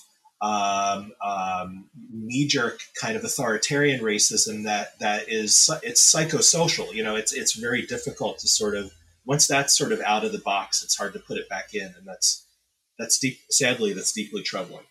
um, 0.42 1.12
um, 1.22 1.90
knee-jerk 2.12 2.80
kind 3.00 3.18
of 3.18 3.24
authoritarian 3.24 4.02
racism 4.02 4.64
that 4.64 4.98
that 5.00 5.28
is 5.28 5.70
it's 5.84 6.14
psychosocial. 6.14 6.94
You 6.94 7.04
know, 7.04 7.16
it's 7.16 7.34
it's 7.34 7.54
very 7.54 7.86
difficult 7.86 8.40
to 8.40 8.48
sort 8.48 8.76
of 8.76 8.92
once 9.26 9.48
that's 9.48 9.78
sort 9.78 9.92
of 9.92 10.02
out 10.02 10.26
of 10.26 10.32
the 10.32 10.40
box, 10.40 10.84
it's 10.84 10.98
hard 10.98 11.14
to 11.14 11.20
put 11.20 11.38
it 11.38 11.50
back 11.50 11.74
in, 11.74 11.94
and 11.98 12.06
that's 12.06 12.46
that's 12.98 13.20
deep. 13.20 13.40
Sadly, 13.50 13.94
that's 13.94 14.12
deeply 14.12 14.42
troubling. 14.42 14.86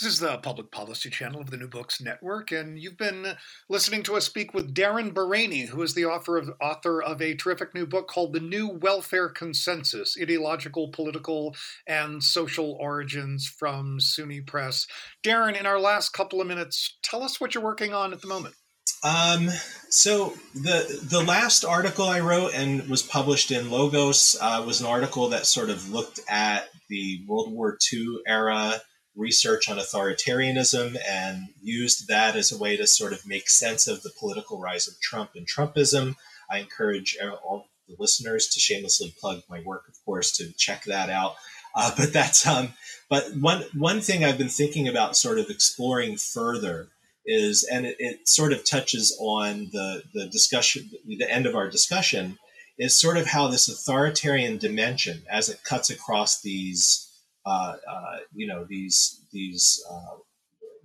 This 0.00 0.12
is 0.12 0.18
the 0.18 0.38
public 0.38 0.72
policy 0.72 1.08
channel 1.08 1.40
of 1.40 1.50
the 1.52 1.56
New 1.56 1.68
Books 1.68 2.00
Network, 2.00 2.50
and 2.50 2.76
you've 2.76 2.98
been 2.98 3.36
listening 3.68 4.02
to 4.02 4.16
us 4.16 4.26
speak 4.26 4.52
with 4.52 4.74
Darren 4.74 5.12
Barany, 5.12 5.68
who 5.68 5.82
is 5.82 5.94
the 5.94 6.04
author 6.04 6.36
of 6.36 6.50
author 6.60 7.00
of 7.00 7.22
a 7.22 7.36
terrific 7.36 7.76
new 7.76 7.86
book 7.86 8.08
called 8.08 8.32
The 8.32 8.40
New 8.40 8.66
Welfare 8.66 9.28
Consensus: 9.28 10.16
Ideological, 10.20 10.88
Political, 10.88 11.54
and 11.86 12.24
Social 12.24 12.72
Origins 12.80 13.46
from 13.46 14.00
SUNY 14.00 14.44
Press. 14.44 14.88
Darren, 15.22 15.58
in 15.58 15.64
our 15.64 15.78
last 15.78 16.08
couple 16.08 16.40
of 16.40 16.48
minutes, 16.48 16.98
tell 17.04 17.22
us 17.22 17.40
what 17.40 17.54
you're 17.54 17.62
working 17.62 17.94
on 17.94 18.12
at 18.12 18.20
the 18.20 18.26
moment. 18.26 18.56
Um, 19.04 19.48
so 19.90 20.34
the 20.54 21.02
the 21.04 21.22
last 21.22 21.64
article 21.64 22.06
I 22.06 22.18
wrote 22.18 22.52
and 22.52 22.88
was 22.88 23.02
published 23.02 23.52
in 23.52 23.70
Logos 23.70 24.36
uh, 24.40 24.64
was 24.66 24.80
an 24.80 24.88
article 24.88 25.28
that 25.28 25.46
sort 25.46 25.70
of 25.70 25.88
looked 25.92 26.18
at 26.28 26.68
the 26.88 27.22
World 27.28 27.52
War 27.52 27.78
II 27.92 28.22
era 28.26 28.80
research 29.16 29.68
on 29.68 29.78
authoritarianism 29.78 30.96
and 31.08 31.48
used 31.62 32.08
that 32.08 32.36
as 32.36 32.50
a 32.50 32.58
way 32.58 32.76
to 32.76 32.86
sort 32.86 33.12
of 33.12 33.26
make 33.26 33.48
sense 33.48 33.86
of 33.86 34.02
the 34.02 34.12
political 34.18 34.58
rise 34.58 34.88
of 34.88 35.00
Trump 35.00 35.30
and 35.34 35.46
Trumpism. 35.46 36.16
I 36.50 36.58
encourage 36.58 37.16
all 37.22 37.68
the 37.88 37.96
listeners 37.98 38.48
to 38.48 38.60
shamelessly 38.60 39.14
plug 39.20 39.42
my 39.48 39.60
work, 39.64 39.88
of 39.88 39.94
course, 40.04 40.36
to 40.38 40.52
check 40.52 40.84
that 40.84 41.10
out. 41.10 41.36
Uh, 41.76 41.92
but 41.96 42.12
that's 42.12 42.46
um, 42.46 42.72
but 43.08 43.24
one 43.36 43.64
one 43.74 44.00
thing 44.00 44.24
I've 44.24 44.38
been 44.38 44.48
thinking 44.48 44.88
about, 44.88 45.16
sort 45.16 45.38
of 45.38 45.50
exploring 45.50 46.16
further, 46.16 46.88
is 47.26 47.68
and 47.70 47.84
it, 47.86 47.96
it 47.98 48.28
sort 48.28 48.52
of 48.52 48.64
touches 48.64 49.16
on 49.20 49.70
the 49.72 50.02
the 50.12 50.26
discussion, 50.26 50.90
the 51.06 51.30
end 51.30 51.46
of 51.46 51.56
our 51.56 51.68
discussion, 51.68 52.38
is 52.78 52.98
sort 52.98 53.16
of 53.16 53.26
how 53.26 53.48
this 53.48 53.68
authoritarian 53.68 54.58
dimension, 54.58 55.24
as 55.30 55.48
it 55.48 55.64
cuts 55.64 55.90
across 55.90 56.40
these 56.42 57.03
uh, 57.46 57.76
uh, 57.88 58.16
you 58.34 58.46
know 58.46 58.64
these 58.64 59.20
these 59.32 59.84
uh, 59.90 60.16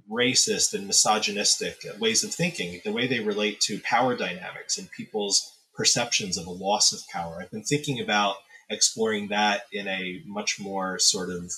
racist 0.10 0.74
and 0.74 0.88
misogynistic 0.88 1.86
ways 2.00 2.24
of 2.24 2.34
thinking, 2.34 2.82
the 2.84 2.91
way 2.91 3.08
they 3.08 3.19
relate 3.19 3.60
to 3.62 3.80
power 3.82 4.15
dynamics 4.15 4.78
and 4.78 4.89
people's 4.91 5.56
perceptions 5.76 6.38
of 6.38 6.48
a 6.48 6.52
loss 6.52 6.91
of 6.91 7.08
power. 7.10 7.39
I've 7.41 7.52
been 7.52 7.63
thinking 7.63 8.00
about 8.00 8.36
exploring 8.69 9.30
that 9.30 9.63
in 9.72 9.88
a 9.88 10.22
much 10.26 10.60
more 10.60 11.00
sort 11.00 11.30
of 11.30 11.52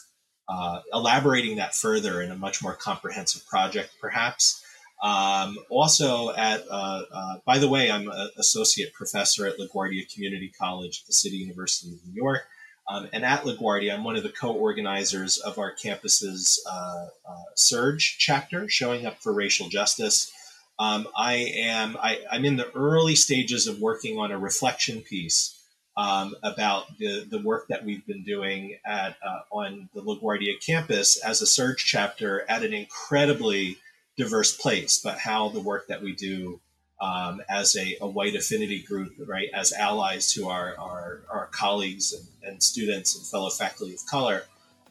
uh, 0.48 0.82
elaborating 0.94 1.58
that 1.58 1.74
further 1.74 2.22
in 2.22 2.32
a 2.32 2.36
much 2.36 2.62
more 2.62 2.76
comprehensive 2.76 3.46
project, 3.48 3.92
perhaps. 4.00 4.64
Um, 5.02 5.58
also, 5.70 6.32
at 6.36 6.64
uh, 6.70 7.04
uh, 7.12 7.36
by 7.46 7.58
the 7.58 7.68
way, 7.68 7.90
I'm 7.90 8.08
an 8.08 8.30
associate 8.38 8.94
professor 8.94 9.48
at 9.48 9.58
LaGuardia 9.58 10.14
Community 10.14 10.52
College 10.60 11.02
at 11.04 11.08
the 11.08 11.14
City 11.14 11.38
University 11.38 11.94
of 11.94 12.06
New 12.06 12.14
York. 12.14 12.42
Um, 12.92 13.08
and 13.14 13.24
at 13.24 13.44
LaGuardia, 13.44 13.94
I'm 13.94 14.04
one 14.04 14.18
of 14.18 14.24
the 14.24 14.30
co-organizers 14.30 15.38
of 15.38 15.58
our 15.58 15.72
campus's 15.72 16.62
uh, 16.70 17.08
uh, 17.26 17.44
SURJ 17.56 18.16
chapter, 18.18 18.68
showing 18.68 19.06
up 19.06 19.20
for 19.20 19.32
racial 19.32 19.70
justice. 19.70 20.34
Um, 20.78 21.08
I 21.16 21.36
am 21.56 21.96
I, 22.02 22.20
am 22.30 22.44
in 22.44 22.58
the 22.58 22.70
early 22.76 23.16
stages 23.16 23.68
of 23.68 23.80
working 23.80 24.18
on 24.20 24.32
a 24.32 24.38
reflection 24.38 25.02
piece 25.02 25.58
um, 25.96 26.36
about 26.44 26.98
the, 26.98 27.26
the 27.30 27.40
work 27.40 27.68
that 27.70 27.86
we've 27.86 28.06
been 28.06 28.24
doing 28.24 28.78
at 28.86 29.16
uh, 29.26 29.40
on 29.52 29.88
the 29.94 30.02
LaGuardia 30.02 30.60
campus 30.66 31.18
as 31.24 31.42
a 31.42 31.46
SURJ 31.46 31.78
chapter 31.78 32.44
at 32.50 32.64
an 32.64 32.74
incredibly 32.74 33.78
diverse 34.18 34.56
place, 34.58 35.00
but 35.02 35.18
how 35.18 35.48
the 35.48 35.62
work 35.62 35.88
that 35.88 36.02
we 36.02 36.14
do 36.14 36.60
um, 37.02 37.42
as 37.50 37.76
a, 37.76 37.98
a, 38.02 38.08
white 38.08 38.36
affinity 38.36 38.84
group, 38.84 39.14
right, 39.26 39.50
as 39.56 39.74
allies 39.74 40.32
to 40.34 40.48
our, 40.48 40.76
our, 40.78 41.22
our 41.32 41.48
colleagues 41.48 42.14
and, 42.14 42.28
and, 42.44 42.62
students 42.64 43.18
and 43.18 43.26
fellow 43.26 43.50
faculty 43.50 43.94
of 43.94 44.06
color, 44.06 44.44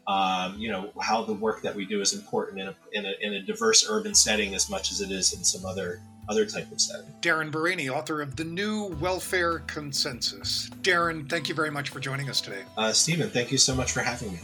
um, 0.08 0.58
you 0.58 0.68
know, 0.70 0.90
how 1.00 1.22
the 1.22 1.32
work 1.32 1.62
that 1.62 1.74
we 1.74 1.86
do 1.86 2.00
is 2.00 2.12
important 2.12 2.60
in 2.60 2.66
a, 2.66 2.74
in 2.92 3.06
a, 3.06 3.12
in 3.20 3.34
a 3.34 3.42
diverse 3.42 3.88
urban 3.88 4.14
setting 4.14 4.56
as 4.56 4.68
much 4.68 4.90
as 4.90 5.00
it 5.00 5.12
is 5.12 5.32
in 5.32 5.44
some 5.44 5.64
other 5.64 6.02
other 6.28 6.46
type 6.46 6.70
of 6.70 6.80
setting. 6.80 7.12
Darren 7.22 7.50
Barany, 7.50 7.90
author 7.90 8.22
of 8.22 8.36
The 8.36 8.44
New 8.44 8.96
Welfare 9.00 9.60
Consensus. 9.60 10.70
Darren, 10.82 11.28
thank 11.28 11.48
you 11.48 11.56
very 11.56 11.70
much 11.70 11.88
for 11.88 11.98
joining 11.98 12.30
us 12.30 12.40
today. 12.40 12.62
Uh, 12.76 12.92
Stephen, 12.92 13.28
thank 13.30 13.50
you 13.50 13.58
so 13.58 13.74
much 13.74 13.90
for 13.90 14.00
having 14.00 14.32
me. 14.32 14.38